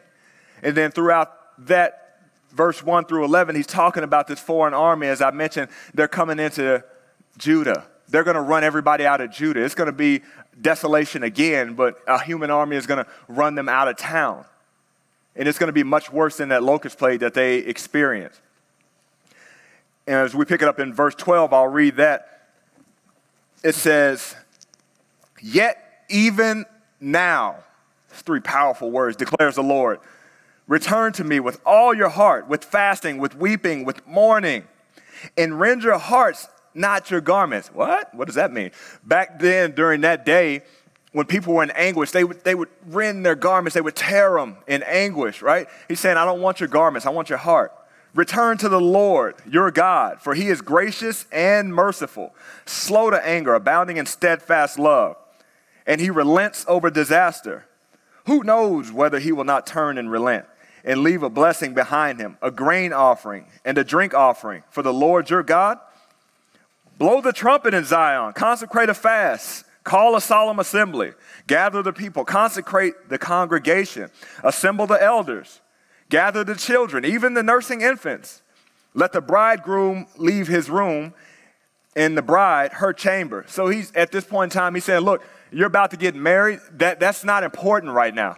[0.63, 1.33] And then throughout
[1.67, 5.07] that verse 1 through 11, he's talking about this foreign army.
[5.07, 6.85] As I mentioned, they're coming into
[7.39, 7.87] Judah.
[8.09, 9.63] They're going to run everybody out of Judah.
[9.63, 10.23] It's going to be
[10.61, 14.45] desolation again, but a human army is going to run them out of town.
[15.37, 18.41] And it's going to be much worse than that locust plague that they experienced.
[20.07, 22.27] And as we pick it up in verse 12, I'll read that
[23.63, 24.35] it says,
[25.41, 26.67] Yet even
[27.01, 27.57] now,
[28.23, 30.01] three powerful words, declares the Lord.
[30.67, 34.65] Return to me with all your heart, with fasting, with weeping, with mourning,
[35.37, 37.69] and rend your hearts, not your garments.
[37.75, 38.15] What?
[38.15, 38.71] What does that mean?
[39.05, 40.63] Back then, during that day,
[41.13, 44.35] when people were in anguish, they would, they would rend their garments, they would tear
[44.35, 45.67] them in anguish, right?
[45.89, 47.73] He's saying, I don't want your garments, I want your heart.
[48.15, 53.55] Return to the Lord your God, for he is gracious and merciful, slow to anger,
[53.55, 55.17] abounding in steadfast love,
[55.87, 57.67] and he relents over disaster.
[58.31, 60.47] Who knows whether he will not turn and relent
[60.85, 64.93] and leave a blessing behind him, a grain offering and a drink offering for the
[64.93, 65.79] Lord your God?
[66.97, 71.13] Blow the trumpet in Zion, consecrate a fast, call a solemn assembly,
[71.49, 74.11] gather the people, consecrate the congregation,
[74.45, 75.61] assemble the elders
[76.11, 78.43] Gather the children, even the nursing infants.
[78.95, 81.15] Let the bridegroom leave his room
[81.97, 83.45] and the bride her chamber.
[83.49, 86.61] So he's at this point in time, he's saying, Look, you're about to get married.
[86.73, 88.37] That, that's not important right now.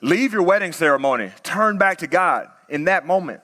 [0.00, 1.30] Leave your wedding ceremony.
[1.42, 3.40] Turn back to God in that moment.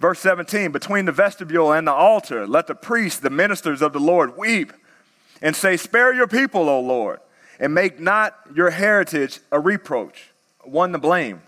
[0.00, 4.00] Verse 17 Between the vestibule and the altar, let the priests, the ministers of the
[4.00, 4.72] Lord, weep
[5.42, 7.20] and say, Spare your people, O Lord,
[7.58, 10.30] and make not your heritage a reproach,
[10.62, 11.42] one to blame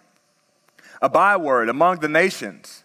[1.00, 2.84] a byword among the nations.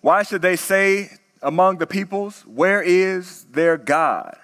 [0.00, 1.10] Why should they say
[1.46, 4.36] among the peoples, Where is their God?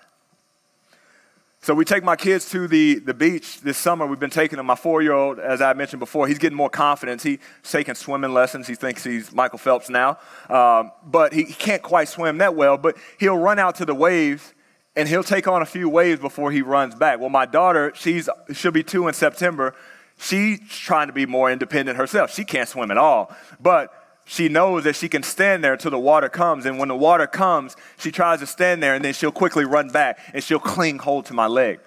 [1.60, 4.04] So we take my kids to the, the beach this summer.
[4.04, 4.66] We've been taking them.
[4.66, 7.22] My four-year-old, as I mentioned before, he's getting more confidence.
[7.22, 8.66] He's taking swimming lessons.
[8.66, 10.18] He thinks he's Michael Phelps now.
[10.48, 12.78] Um, but he, he can't quite swim that well.
[12.78, 14.54] But he'll run out to the waves
[14.96, 17.20] and he'll take on a few waves before he runs back.
[17.20, 19.74] Well, my daughter, she's she'll be two in September.
[20.18, 22.34] She's trying to be more independent herself.
[22.34, 25.98] She can't swim at all, but she knows that she can stand there until the
[25.98, 26.64] water comes.
[26.66, 29.88] And when the water comes, she tries to stand there and then she'll quickly run
[29.88, 31.80] back and she'll cling hold to my leg.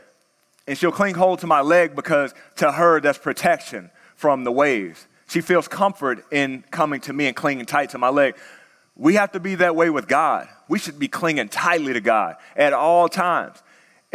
[0.68, 5.08] And she'll cling hold to my leg because to her, that's protection from the waves.
[5.28, 8.36] She feels comfort in coming to me and clinging tight to my leg.
[8.96, 10.48] We have to be that way with God.
[10.68, 13.62] We should be clinging tightly to God at all times.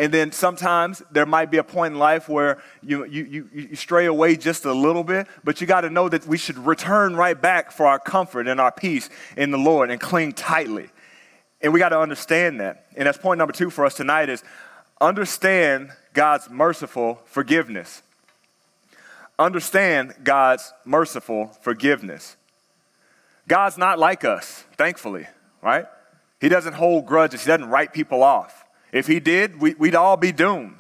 [0.01, 3.77] And then sometimes there might be a point in life where you, you, you, you
[3.77, 7.15] stray away just a little bit, but you got to know that we should return
[7.15, 10.89] right back for our comfort and our peace in the Lord and cling tightly.
[11.61, 12.87] And we got to understand that.
[12.97, 14.43] And that's point number two for us tonight is
[15.03, 18.01] understand God's merciful forgiveness.
[19.39, 22.39] Understand God's merciful forgiveness.
[23.47, 25.27] God's not like us, thankfully,
[25.61, 25.85] right?
[26.41, 28.60] He doesn't hold grudges, He doesn't write people off.
[28.93, 30.79] If He did, we, would all be doomed.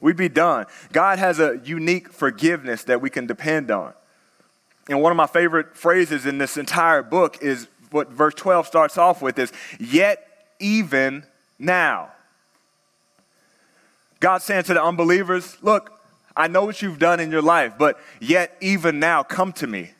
[0.00, 0.66] We'd be done.
[0.92, 3.94] God has a unique forgiveness that we can depend on.
[4.88, 8.98] And one of my favorite phrases in this entire book is what verse 12 starts
[8.98, 11.24] off with is, yet even
[11.58, 12.10] now.
[14.20, 15.98] God's saying to the unbelievers, look,
[16.36, 19.92] I know what you've done in your life, but yet even now, come to me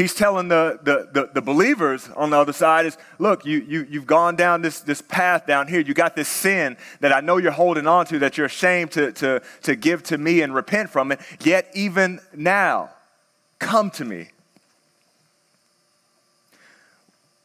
[0.00, 3.86] he's telling the, the, the, the, believers on the other side is look you, you,
[3.90, 5.80] you've gone down this, this path down here.
[5.80, 9.12] You got this sin that i know you're holding on to that you're ashamed to,
[9.12, 11.20] to, to give to me and repent from it.
[11.40, 12.90] Yet even now
[13.58, 14.28] come to me.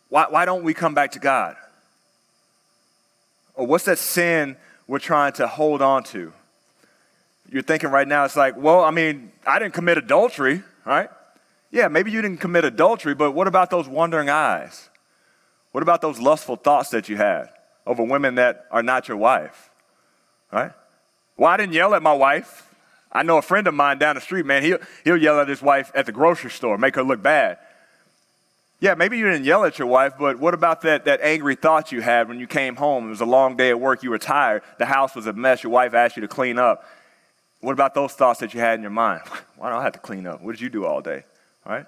[0.09, 1.57] Why, why don't we come back to god?
[3.55, 4.55] Or what's that sin
[4.87, 6.31] we're trying to hold on to?
[7.51, 11.09] You're thinking right now it's like well i mean i didn't commit adultery right
[11.75, 14.89] yeah, maybe you didn't commit adultery, but what about those wandering eyes?
[15.73, 17.49] What about those lustful thoughts that you had
[17.85, 19.71] over women that are not your wife?
[20.53, 20.71] Right?
[21.35, 22.73] Well, I didn't yell at my wife.
[23.11, 25.61] I know a friend of mine down the street, man, he'll, he'll yell at his
[25.61, 27.57] wife at the grocery store, make her look bad.
[28.79, 31.91] Yeah, maybe you didn't yell at your wife, but what about that, that angry thought
[31.91, 33.07] you had when you came home?
[33.07, 35.61] It was a long day at work, you were tired, the house was a mess,
[35.61, 36.85] your wife asked you to clean up.
[37.59, 39.23] What about those thoughts that you had in your mind?
[39.57, 40.41] Why do I have to clean up?
[40.41, 41.25] What did you do all day?
[41.65, 41.85] Right?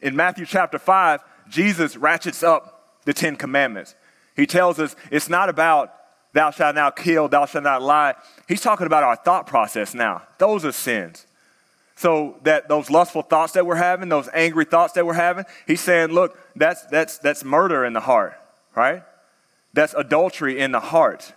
[0.00, 3.94] In Matthew chapter 5, Jesus ratchets up the Ten Commandments.
[4.36, 5.94] He tells us it's not about
[6.32, 8.14] thou shalt not kill, thou shalt not lie.
[8.48, 10.22] He's talking about our thought process now.
[10.38, 11.26] Those are sins.
[11.96, 15.80] So that those lustful thoughts that we're having, those angry thoughts that we're having, he's
[15.80, 18.34] saying, look, that's that's that's murder in the heart,
[18.74, 19.04] right?
[19.72, 21.32] That's adultery in the heart.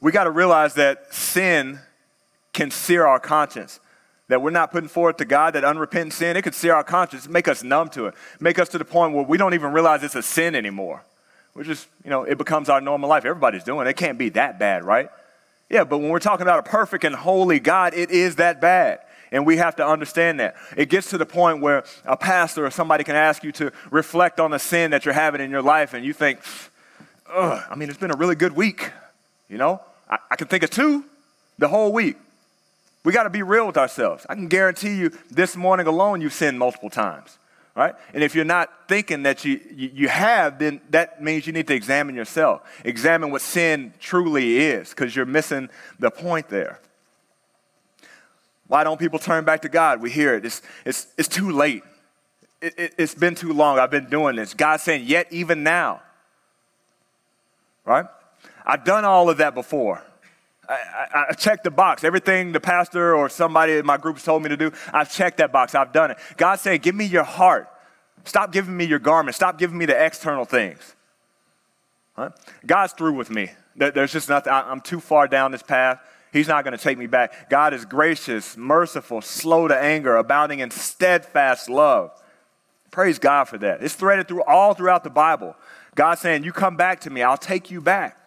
[0.00, 1.80] We got to realize that sin
[2.52, 3.80] can sear our conscience
[4.28, 7.28] that we're not putting forth to God, that unrepentant sin, it could sear our conscience,
[7.28, 10.02] make us numb to it, make us to the point where we don't even realize
[10.02, 11.02] it's a sin anymore.
[11.54, 13.24] We're just, you know, it becomes our normal life.
[13.24, 13.90] Everybody's doing it.
[13.90, 15.08] It can't be that bad, right?
[15.70, 19.00] Yeah, but when we're talking about a perfect and holy God, it is that bad.
[19.32, 20.54] And we have to understand that.
[20.76, 24.38] It gets to the point where a pastor or somebody can ask you to reflect
[24.38, 26.40] on the sin that you're having in your life, and you think,
[27.32, 28.92] Ugh, I mean, it's been a really good week.
[29.48, 31.04] You know, I, I can think of two
[31.58, 32.16] the whole week.
[33.06, 34.26] We got to be real with ourselves.
[34.28, 37.38] I can guarantee you this morning alone you've sinned multiple times,
[37.76, 37.94] right?
[38.12, 41.68] And if you're not thinking that you, you, you have, then that means you need
[41.68, 42.62] to examine yourself.
[42.84, 45.68] Examine what sin truly is because you're missing
[46.00, 46.80] the point there.
[48.66, 50.00] Why don't people turn back to God?
[50.00, 50.44] We hear it.
[50.44, 51.84] It's, it's, it's too late.
[52.60, 53.78] It, it, it's been too long.
[53.78, 54.52] I've been doing this.
[54.52, 56.02] God's saying, yet even now.
[57.84, 58.06] Right?
[58.64, 60.02] I've done all of that before.
[60.68, 62.04] I, I, checked the box.
[62.04, 65.52] Everything the pastor or somebody in my group told me to do, I've checked that
[65.52, 65.74] box.
[65.74, 66.18] I've done it.
[66.36, 67.68] God said, Give me your heart.
[68.24, 69.36] Stop giving me your garment.
[69.36, 70.94] Stop giving me the external things.
[72.16, 72.30] Huh?
[72.66, 73.50] God's through with me.
[73.76, 74.52] There's just nothing.
[74.52, 76.00] I'm too far down this path.
[76.32, 77.50] He's not going to take me back.
[77.50, 82.10] God is gracious, merciful, slow to anger, abounding in steadfast love.
[82.90, 83.82] Praise God for that.
[83.82, 85.54] It's threaded through all throughout the Bible.
[85.94, 88.18] God saying, You come back to me, I'll take you back.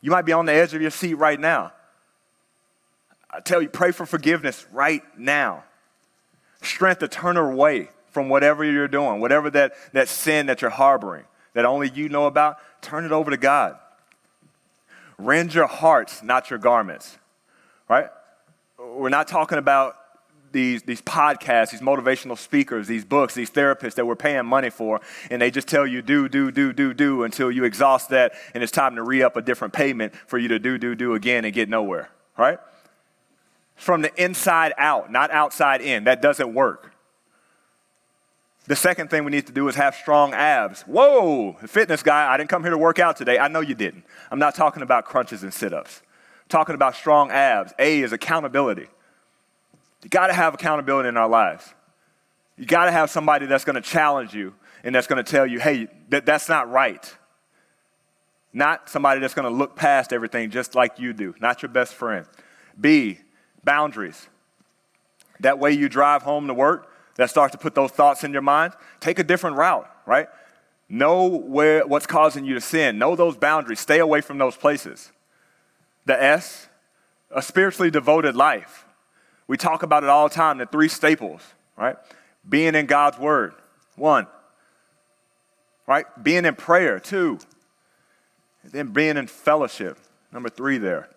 [0.00, 1.72] You might be on the edge of your seat right now.
[3.30, 5.64] I tell you, pray for forgiveness right now.
[6.62, 11.24] Strength to turn away from whatever you're doing, whatever that, that sin that you're harboring,
[11.54, 13.76] that only you know about, turn it over to God.
[15.18, 17.18] Rend your hearts, not your garments,
[17.88, 18.08] right?
[18.78, 19.96] We're not talking about
[20.58, 25.00] these, these podcasts, these motivational speakers, these books, these therapists that we're paying money for,
[25.30, 28.62] and they just tell you do, do, do, do, do until you exhaust that, and
[28.64, 31.44] it's time to re up a different payment for you to do, do, do again
[31.44, 32.58] and get nowhere, right?
[33.76, 36.02] From the inside out, not outside in.
[36.04, 36.92] That doesn't work.
[38.66, 40.82] The second thing we need to do is have strong abs.
[40.82, 43.38] Whoa, fitness guy, I didn't come here to work out today.
[43.38, 44.02] I know you didn't.
[44.28, 46.02] I'm not talking about crunches and sit ups.
[46.48, 47.72] talking about strong abs.
[47.78, 48.88] A is accountability.
[50.02, 51.74] You got to have accountability in our lives.
[52.56, 55.46] You got to have somebody that's going to challenge you and that's going to tell
[55.46, 57.16] you, hey, that, that's not right.
[58.52, 61.94] Not somebody that's going to look past everything just like you do, not your best
[61.94, 62.26] friend.
[62.80, 63.18] B,
[63.64, 64.28] boundaries.
[65.40, 68.42] That way you drive home to work, that starts to put those thoughts in your
[68.42, 70.28] mind, take a different route, right?
[70.88, 72.98] Know where, what's causing you to sin.
[72.98, 73.80] Know those boundaries.
[73.80, 75.12] Stay away from those places.
[76.06, 76.68] The S,
[77.30, 78.86] a spiritually devoted life.
[79.48, 81.40] We talk about it all the time, the three staples,
[81.76, 81.96] right?
[82.48, 83.54] Being in God's word,
[83.96, 84.26] one.
[85.86, 86.04] Right?
[86.22, 87.38] Being in prayer, two.
[88.62, 89.98] And then being in fellowship,
[90.30, 91.08] number three there.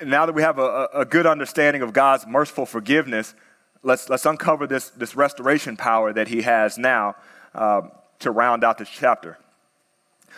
[0.00, 3.34] And now that we have a, a good understanding of God's merciful forgiveness,
[3.84, 7.14] let's, let's uncover this, this restoration power that He has now
[7.54, 7.82] uh,
[8.18, 9.38] to round out this chapter.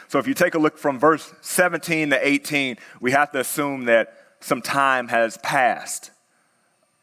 [0.09, 3.87] So if you take a look from verse 17 to 18, we have to assume
[3.87, 6.11] that some time has passed.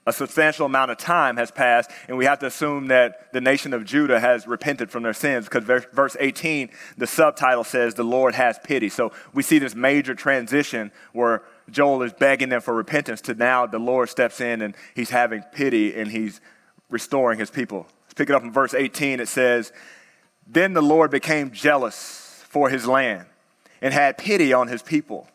[0.06, 3.74] A substantial amount of time has passed, and we have to assume that the nation
[3.74, 8.36] of Judah has repented from their sins because verse 18, the subtitle says, The Lord
[8.36, 8.90] has pity.
[8.90, 13.66] So we see this major transition where Joel is begging them for repentance to now
[13.66, 16.42] the Lord steps in and he's having pity and he's
[16.90, 17.88] restoring his people.
[18.04, 19.22] Let's pick it up in verse 18.
[19.22, 19.72] It says,
[20.46, 23.26] Then the Lord became jealous for his land
[23.82, 25.30] and had pity on his people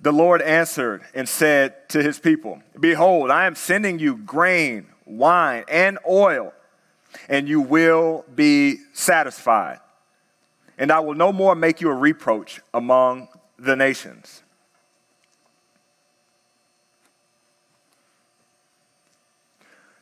[0.00, 5.64] the Lord answered and said to his people, Behold, I am sending you grain, wine,
[5.68, 6.52] and oil,
[7.28, 9.80] and you will be satisfied.
[10.78, 13.28] And I will no more make you a reproach among
[13.58, 14.42] the nations.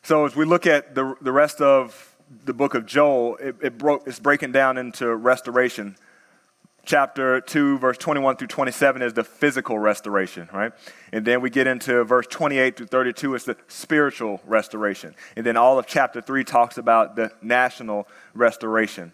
[0.02, 2.14] So, as we look at the, the rest of
[2.44, 5.96] the book of Joel, it, it broke, it's breaking down into restoration
[6.84, 10.72] chapter 2, verse 21 through 27 is the physical restoration, right?
[11.12, 15.14] And then we get into verse 28 through 32 is the spiritual restoration.
[15.36, 19.12] And then all of chapter 3 talks about the national restoration.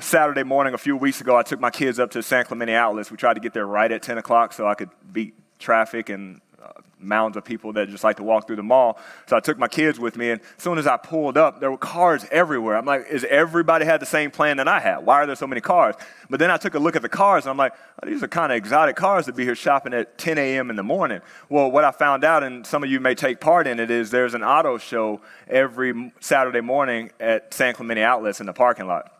[0.00, 3.10] Saturday morning, a few weeks ago, I took my kids up to San Clemente Outlets.
[3.10, 6.40] We tried to get there right at 10 o'clock so I could beat traffic and
[6.62, 8.98] Uh, mounds of people that just like to walk through the mall.
[9.26, 11.70] So I took my kids with me, and as soon as I pulled up, there
[11.70, 12.76] were cars everywhere.
[12.76, 14.98] I'm like, is everybody had the same plan that I had?
[15.04, 15.94] Why are there so many cars?
[16.30, 18.28] But then I took a look at the cars, and I'm like, oh, these are
[18.28, 20.70] kind of exotic cars to be here shopping at 10 a.m.
[20.70, 21.20] in the morning.
[21.50, 24.10] Well, what I found out, and some of you may take part in it, is
[24.10, 29.12] there's an auto show every Saturday morning at San Clemente Outlets in the parking lot.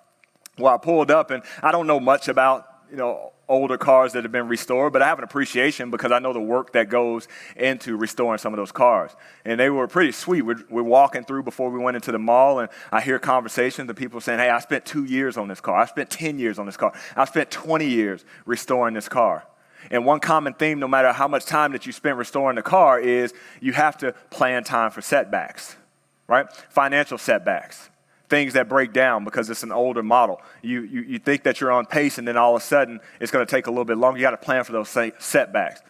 [0.59, 4.25] Well, I pulled up, and I don't know much about you know older cars that
[4.25, 7.29] have been restored, but I have an appreciation because I know the work that goes
[7.55, 9.15] into restoring some of those cars.
[9.45, 10.41] And they were pretty sweet.
[10.43, 13.97] We're, we're, walking through before we went into the mall, and I hear conversations of
[13.97, 15.77] people saying, Hey, I spent two years on this car.
[15.77, 16.95] I spent 10 years on this car.
[17.15, 19.47] I spent 20 years restoring this car.
[19.91, 22.99] And one common theme, no matter how much time that you spend restoring the car,
[22.99, 25.77] is you have to plan time for setbacks,
[26.29, 26.51] right?
[26.71, 27.91] Financial setbacks
[28.29, 30.41] things that break down because it's an older model.
[30.63, 33.31] You, you, you think that you're on pace, and then all of a sudden it's
[33.31, 34.19] going to take a little bit longer.
[34.19, 35.81] You got to plan for those setbacks.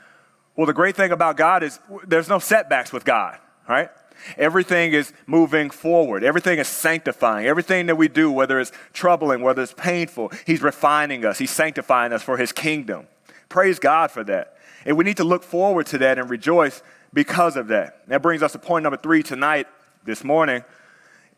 [0.56, 3.90] Well, the great thing about God is there's no setbacks with God, right?
[4.38, 6.24] Everything is moving forward.
[6.24, 7.46] Everything is sanctifying.
[7.46, 11.38] Everything that we do, whether it's troubling, whether it's painful, He's refining us.
[11.38, 13.06] He's sanctifying us for His kingdom.
[13.48, 14.56] Praise God for that.
[14.86, 16.82] And we need to look forward to that and rejoice
[17.12, 18.06] because of that.
[18.08, 19.66] That brings us to point number three tonight,
[20.04, 20.64] this morning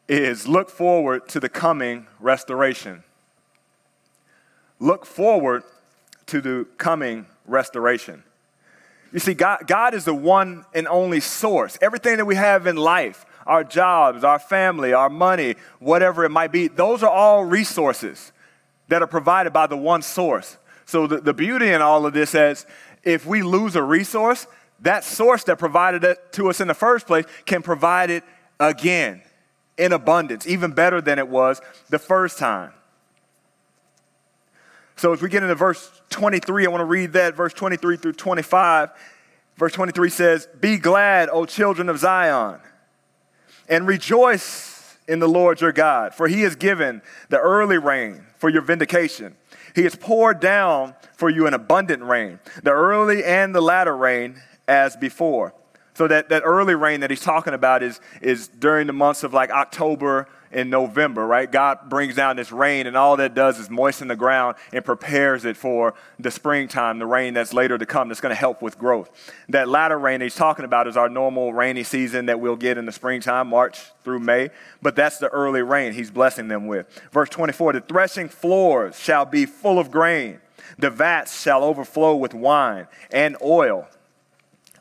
[0.09, 3.05] is look forward to the coming restoration.
[4.81, 5.65] Look forward
[6.27, 8.23] to the coming restoration.
[9.13, 11.79] You see, God, God is the one and only source.
[11.81, 16.53] Everything that we have in life, our jobs, our family, our money, whatever it might
[16.53, 18.33] be, those are all resources
[18.89, 20.59] that are provided by the one source.
[20.85, 22.67] So the, the beauty in all of this is
[23.03, 24.47] if we lose a resource,
[24.81, 28.25] that source that provided it to us in the first place can provide it
[28.61, 29.23] again
[29.79, 32.73] in abundance, even better than it was the first time.
[34.97, 38.15] So as we get into verse 23, I want to read that, verse 23 through
[38.15, 38.91] 25.
[39.57, 42.61] Verse 23 says, Be glad, O children of Zion,
[43.69, 48.49] and rejoice in the Lord your God, for he has given the early rain for
[48.49, 49.37] your vindication.
[49.75, 54.41] He has poured down for you an abundant rain, the early and the latter rain
[54.67, 55.55] as before.
[55.99, 59.35] So that, that early rain that he's talking about is, is during the months of
[59.35, 61.51] like October and November, right?
[61.51, 65.45] God brings down this rain, and all that does is moisten the ground and prepares
[65.45, 68.79] it for the springtime, the rain that's later to come that's going to help with
[68.79, 69.11] growth.
[69.49, 72.79] That latter rain that he's talking about is our normal rainy season that we'll get
[72.79, 76.87] in the springtime, March through May, but that's the early rain he's blessing them with.
[77.11, 80.39] Verse 24 The threshing floors shall be full of grain,
[80.79, 83.89] the vats shall overflow with wine and oil.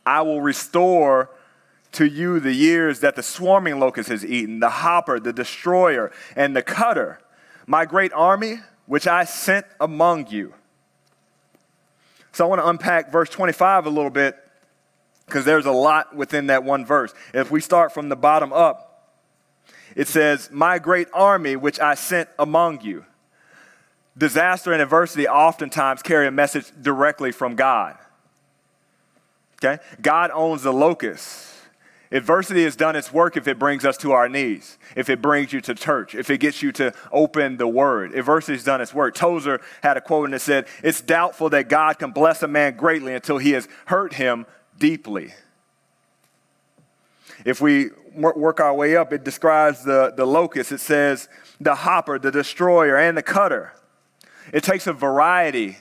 [0.08, 1.30] I will restore
[1.92, 6.56] to you the years that the swarming locust has eaten, the hopper, the destroyer, and
[6.56, 7.20] the cutter,
[7.66, 10.54] my great army, which I sent among you.
[12.32, 14.38] So I want to unpack verse 25 a little bit
[15.26, 17.14] because there's a lot within that one verse.
[17.34, 19.12] If we start from the bottom up,
[19.94, 23.06] it says, My great army which I sent among you.
[24.18, 27.98] Disaster and adversity oftentimes carry a message directly from God.
[29.64, 29.82] Okay?
[30.02, 31.54] God owns the locust.
[32.12, 35.52] Adversity has done its work if it brings us to our knees, if it brings
[35.52, 38.14] you to church, if it gets you to open the word.
[38.14, 39.14] Adversity has done its work.
[39.14, 42.78] Tozer had a quote and it said, It's doubtful that God can bless a man
[42.78, 44.46] greatly until he has hurt him
[44.78, 45.34] deeply.
[47.44, 50.72] If we work our way up, it describes the, the locust.
[50.72, 51.28] It says
[51.60, 53.74] the hopper, the destroyer, and the cutter.
[54.54, 55.78] It takes a variety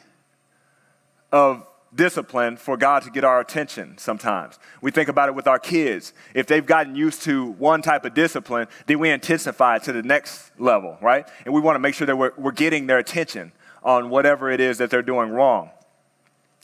[1.30, 4.58] of discipline for God to get our attention sometimes.
[4.80, 6.12] We think about it with our kids.
[6.34, 10.02] If they've gotten used to one type of discipline, then we intensify it to the
[10.02, 11.26] next level, right?
[11.44, 14.60] And we want to make sure that we're, we're getting their attention on whatever it
[14.60, 15.70] is that they're doing wrong.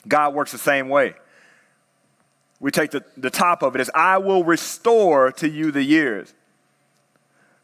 [0.07, 1.15] God works the same way.
[2.61, 6.35] We take the, the top of it as I will restore to you the years.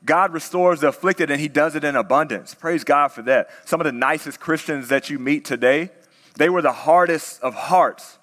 [0.04, 2.54] God restores the afflicted and he does it in abundance.
[2.54, 3.50] Praise God for that.
[3.64, 5.90] Some of the nicest Christians that you meet today,
[6.38, 8.18] they were the hardest of hearts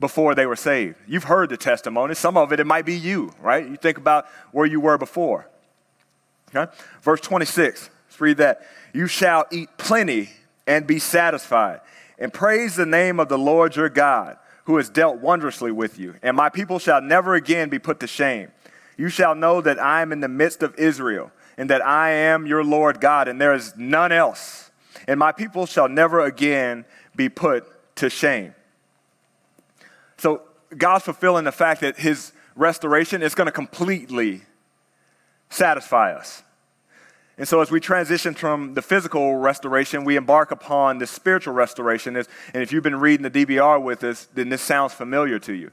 [0.00, 0.96] before they were saved.
[1.06, 2.14] You've heard the testimony.
[2.14, 3.66] Some of it, it might be you, right?
[3.66, 5.48] You think about where you were before.
[6.54, 6.70] Okay?
[7.00, 8.66] Verse 26, let's read that.
[8.92, 10.30] You shall eat plenty
[10.66, 11.80] and be satisfied,
[12.18, 16.16] and praise the name of the Lord your God, who has dealt wondrously with you.
[16.22, 18.50] And my people shall never again be put to shame.
[18.96, 22.46] You shall know that I am in the midst of Israel, and that I am
[22.46, 24.70] your Lord God, and there is none else.
[25.06, 26.84] And my people shall never again
[27.16, 28.54] be put to shame.
[30.16, 30.42] So
[30.76, 34.42] God's fulfilling the fact that his restoration is going to completely
[35.50, 36.42] satisfy us.
[37.36, 42.16] And so, as we transition from the physical restoration, we embark upon the spiritual restoration.
[42.16, 45.72] And if you've been reading the DBR with us, then this sounds familiar to you.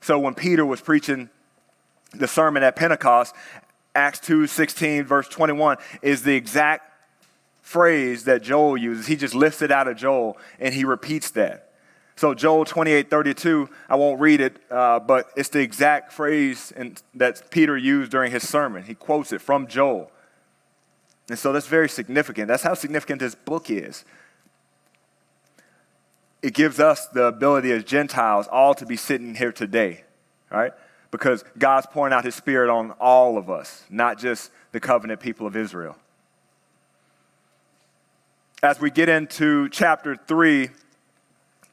[0.00, 1.28] So, when Peter was preaching
[2.12, 3.34] the sermon at Pentecost,
[3.96, 6.91] Acts 2 16, verse 21 is the exact
[7.62, 9.06] phrase that Joel uses.
[9.06, 11.70] He just lifts it out of Joel and he repeats that.
[12.16, 16.96] So, Joel 28 32, I won't read it, uh, but it's the exact phrase in,
[17.14, 18.82] that Peter used during his sermon.
[18.82, 20.10] He quotes it from Joel.
[21.30, 22.48] And so that's very significant.
[22.48, 24.04] That's how significant this book is.
[26.42, 30.04] It gives us the ability as Gentiles all to be sitting here today,
[30.50, 30.72] right?
[31.10, 35.46] Because God's pouring out his spirit on all of us, not just the covenant people
[35.46, 35.96] of Israel
[38.64, 40.68] as we get into chapter 3,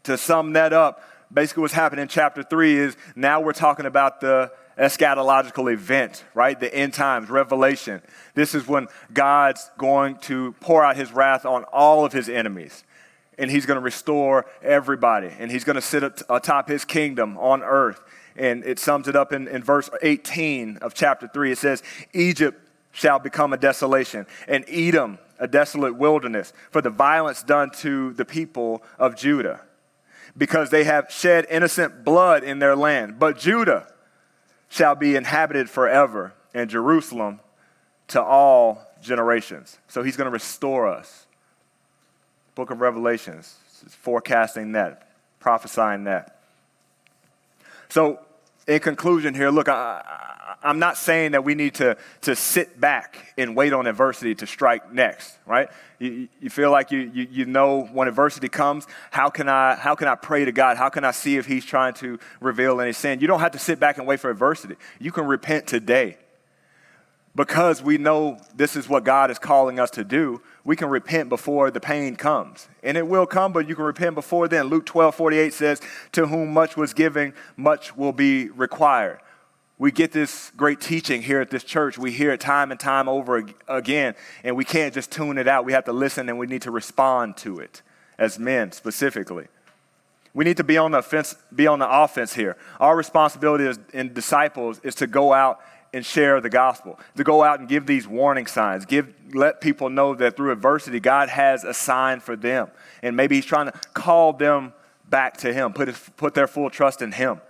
[0.03, 4.21] to sum that up, basically what's happening in chapter 3 is now we're talking about
[4.21, 6.59] the eschatological event, right?
[6.59, 8.01] The end times, revelation.
[8.33, 12.83] This is when God's going to pour out his wrath on all of his enemies.
[13.37, 15.29] And he's going to restore everybody.
[15.37, 18.01] And he's going to sit atop his kingdom on earth.
[18.35, 21.51] And it sums it up in, in verse 18 of chapter 3.
[21.51, 21.83] It says,
[22.13, 22.59] Egypt
[22.91, 28.25] shall become a desolation, and Edom a desolate wilderness for the violence done to the
[28.25, 29.61] people of Judah,
[30.37, 33.17] because they have shed innocent blood in their land.
[33.19, 33.91] But Judah
[34.69, 37.39] shall be inhabited forever, and Jerusalem
[38.09, 39.77] to all generations.
[39.87, 41.25] So he's going to restore us.
[42.55, 45.09] Book of Revelations is forecasting that,
[45.39, 46.41] prophesying that.
[47.87, 48.19] So,
[48.67, 50.03] in conclusion, here, look, I,
[50.63, 54.47] I'm not saying that we need to, to sit back and wait on adversity to
[54.47, 55.69] strike next, right?
[55.99, 59.95] You, you feel like you, you, you know when adversity comes, how can, I, how
[59.95, 60.77] can I pray to God?
[60.77, 63.19] How can I see if He's trying to reveal any sin?
[63.19, 64.75] You don't have to sit back and wait for adversity.
[64.99, 66.17] You can repent today.
[67.35, 71.29] Because we know this is what God is calling us to do, we can repent
[71.29, 72.67] before the pain comes.
[72.83, 74.65] And it will come, but you can repent before then.
[74.65, 75.81] Luke 12 48 says,
[76.13, 79.19] To whom much was given, much will be required
[79.79, 81.97] we get this great teaching here at this church.
[81.97, 84.13] We hear it time and time over again,
[84.43, 85.63] and we can't just tune it out.
[85.63, 87.81] We have to listen and we need to respond to it
[88.17, 89.47] as men specifically.
[90.33, 92.57] We need to be on the offense, be on the offense here.
[92.79, 95.61] Our responsibility as in disciples is to go out
[95.93, 99.89] and share the gospel, to go out and give these warning signs, give let people
[99.89, 102.69] know that through adversity, God has a sign for them.
[103.01, 104.73] And maybe He's trying to call them
[105.09, 107.41] back to Him, put, put their full trust in Him.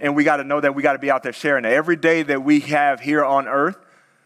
[0.00, 1.72] And we got to know that we got to be out there sharing it.
[1.72, 3.76] Every day that we have here on earth,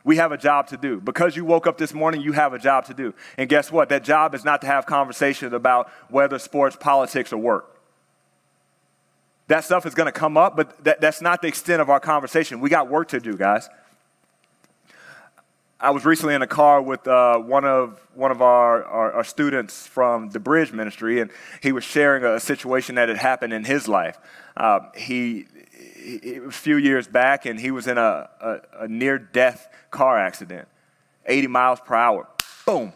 [0.05, 1.01] we have a job to do.
[1.01, 3.15] Because you woke up this morning, you have a job to do.
[3.39, 3.89] And guess what?
[3.89, 7.72] That job is not to have conversations about whether sports, politics, or work.
[9.49, 12.01] That stuff is going to come up, but that, that's not the extent of our
[12.01, 12.61] conversation.
[12.61, 13.69] We got work to do, guys.
[15.83, 19.25] I was recently in a car with uh, one of one of our, our, our,
[19.25, 21.29] students from the Bridge Ministry, and
[21.61, 24.17] he was sharing a situation that had happened in his life.
[24.57, 25.47] Uh, he
[26.05, 30.69] a few years back, and he was in a, a, a near death car accident.
[31.27, 32.29] 80 miles per hour.
[32.65, 32.93] Boom,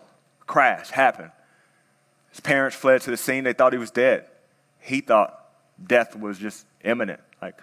[0.47, 1.33] crash happened.
[2.31, 3.43] His parents fled to the scene.
[3.43, 4.27] They thought he was dead.
[4.79, 5.46] He thought
[5.85, 7.21] death was just imminent.
[7.41, 7.61] Like,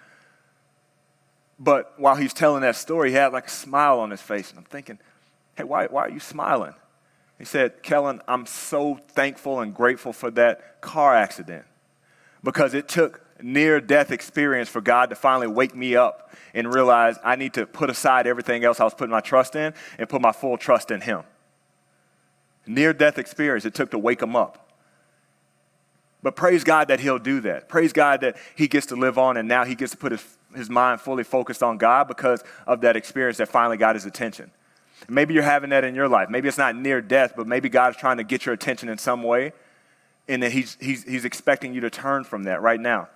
[1.58, 4.50] but while he's telling that story, he had like a smile on his face.
[4.50, 4.98] And I'm thinking,
[5.56, 6.74] hey, why, why are you smiling?
[7.38, 11.64] He said, Kellen, I'm so thankful and grateful for that car accident
[12.42, 17.18] because it took near death experience for God to finally wake me up and realize
[17.24, 20.20] I need to put aside everything else I was putting my trust in and put
[20.20, 21.24] my full trust in Him.
[22.66, 24.63] Near death experience it took to wake him up.
[26.24, 27.68] But praise God that He'll do that.
[27.68, 30.38] Praise God that He gets to live on and now He gets to put His,
[30.56, 34.50] his mind fully focused on God because of that experience that finally got His attention.
[35.06, 36.30] Maybe you're having that in your life.
[36.30, 38.96] Maybe it's not near death, but maybe God is trying to get your attention in
[38.96, 39.52] some way
[40.28, 43.08] and that he's, he's, he's expecting you to turn from that right now.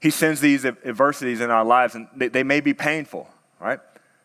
[0.00, 3.28] He sends these adversities in our lives, and they, they may be painful,
[3.60, 3.78] right?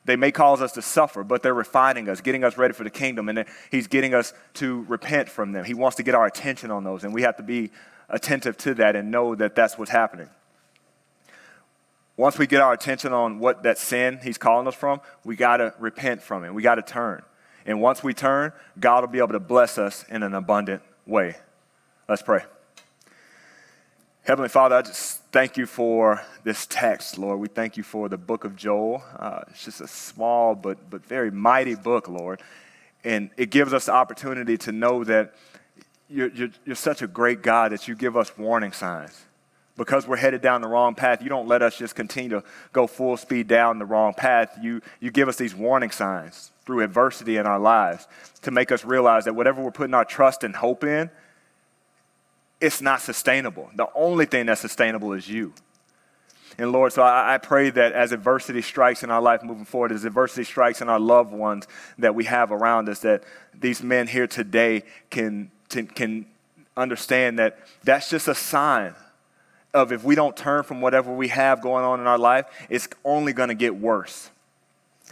[0.06, 2.90] They may cause us to suffer, but they're refining us, getting us ready for the
[2.90, 5.66] kingdom, and He's getting us to repent from them.
[5.66, 7.70] He wants to get our attention on those, and we have to be
[8.10, 10.30] attentive to that and know that that's what's happening.
[12.16, 15.58] Once we get our attention on what that sin He's calling us from, we got
[15.58, 16.54] to repent from it.
[16.54, 17.22] We got to turn.
[17.66, 21.36] And once we turn, God will be able to bless us in an abundant way.
[22.10, 22.44] Let's pray.
[24.24, 27.40] Heavenly Father, I just thank you for this text, Lord.
[27.40, 29.04] We thank you for the book of Joel.
[29.18, 32.42] Uh, it's just a small but, but very mighty book, Lord.
[33.04, 35.34] And it gives us the opportunity to know that
[36.10, 39.26] you're, you're, you're such a great God that you give us warning signs.
[39.76, 42.44] Because we're headed down the wrong path, you don't let us just continue to
[42.74, 44.58] go full speed down the wrong path.
[44.60, 48.08] You, you give us these warning signs through adversity in our lives
[48.42, 51.12] to make us realize that whatever we're putting our trust and hope in,
[52.60, 53.70] it's not sustainable.
[53.76, 55.54] The only thing that's sustainable is you.
[56.58, 59.92] And Lord, so I, I, pray that as adversity strikes in our life moving forward,
[59.92, 61.68] as adversity strikes in our loved ones
[62.00, 66.26] that we have around us, that these men here today can, can
[66.76, 68.94] understand that that's just a sign
[69.74, 72.88] of if we don't turn from whatever we have going on in our life, it's
[73.04, 74.30] only going to get worse.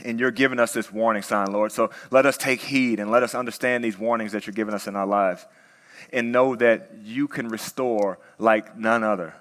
[0.03, 1.71] And you're giving us this warning sign, Lord.
[1.71, 4.87] So let us take heed and let us understand these warnings that you're giving us
[4.87, 5.45] in our lives
[6.11, 9.33] and know that you can restore like none other.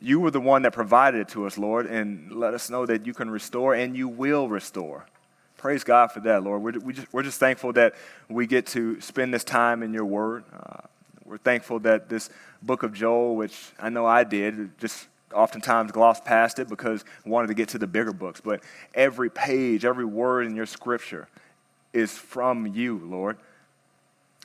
[0.00, 3.04] You were the one that provided it to us, Lord, and let us know that
[3.04, 5.06] you can restore and you will restore.
[5.58, 6.62] Praise God for that, Lord.
[6.62, 7.96] We're, we just, we're just thankful that
[8.28, 10.44] we get to spend this time in your word.
[10.52, 10.82] Uh,
[11.24, 12.30] we're thankful that this
[12.62, 17.28] book of Joel, which I know I did, just oftentimes glossed past it because I
[17.28, 18.40] wanted to get to the bigger books.
[18.40, 18.62] But
[18.94, 21.26] every page, every word in your scripture
[21.92, 23.36] is from you, Lord.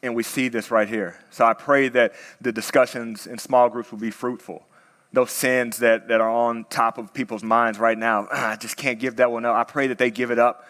[0.01, 1.19] And we see this right here.
[1.29, 4.65] So I pray that the discussions in small groups will be fruitful.
[5.13, 8.99] Those sins that, that are on top of people's minds right now, I just can't
[8.99, 9.55] give that one up.
[9.55, 10.65] I pray that they give it up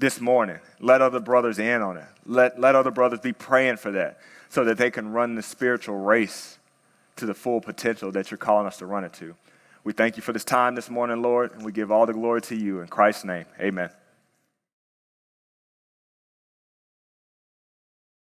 [0.00, 0.58] this morning.
[0.80, 2.06] Let other brothers in on it.
[2.26, 5.98] Let, let other brothers be praying for that so that they can run the spiritual
[5.98, 6.58] race
[7.16, 9.36] to the full potential that you're calling us to run it to.
[9.84, 12.40] We thank you for this time this morning, Lord, and we give all the glory
[12.42, 12.80] to you.
[12.80, 13.90] In Christ's name, amen.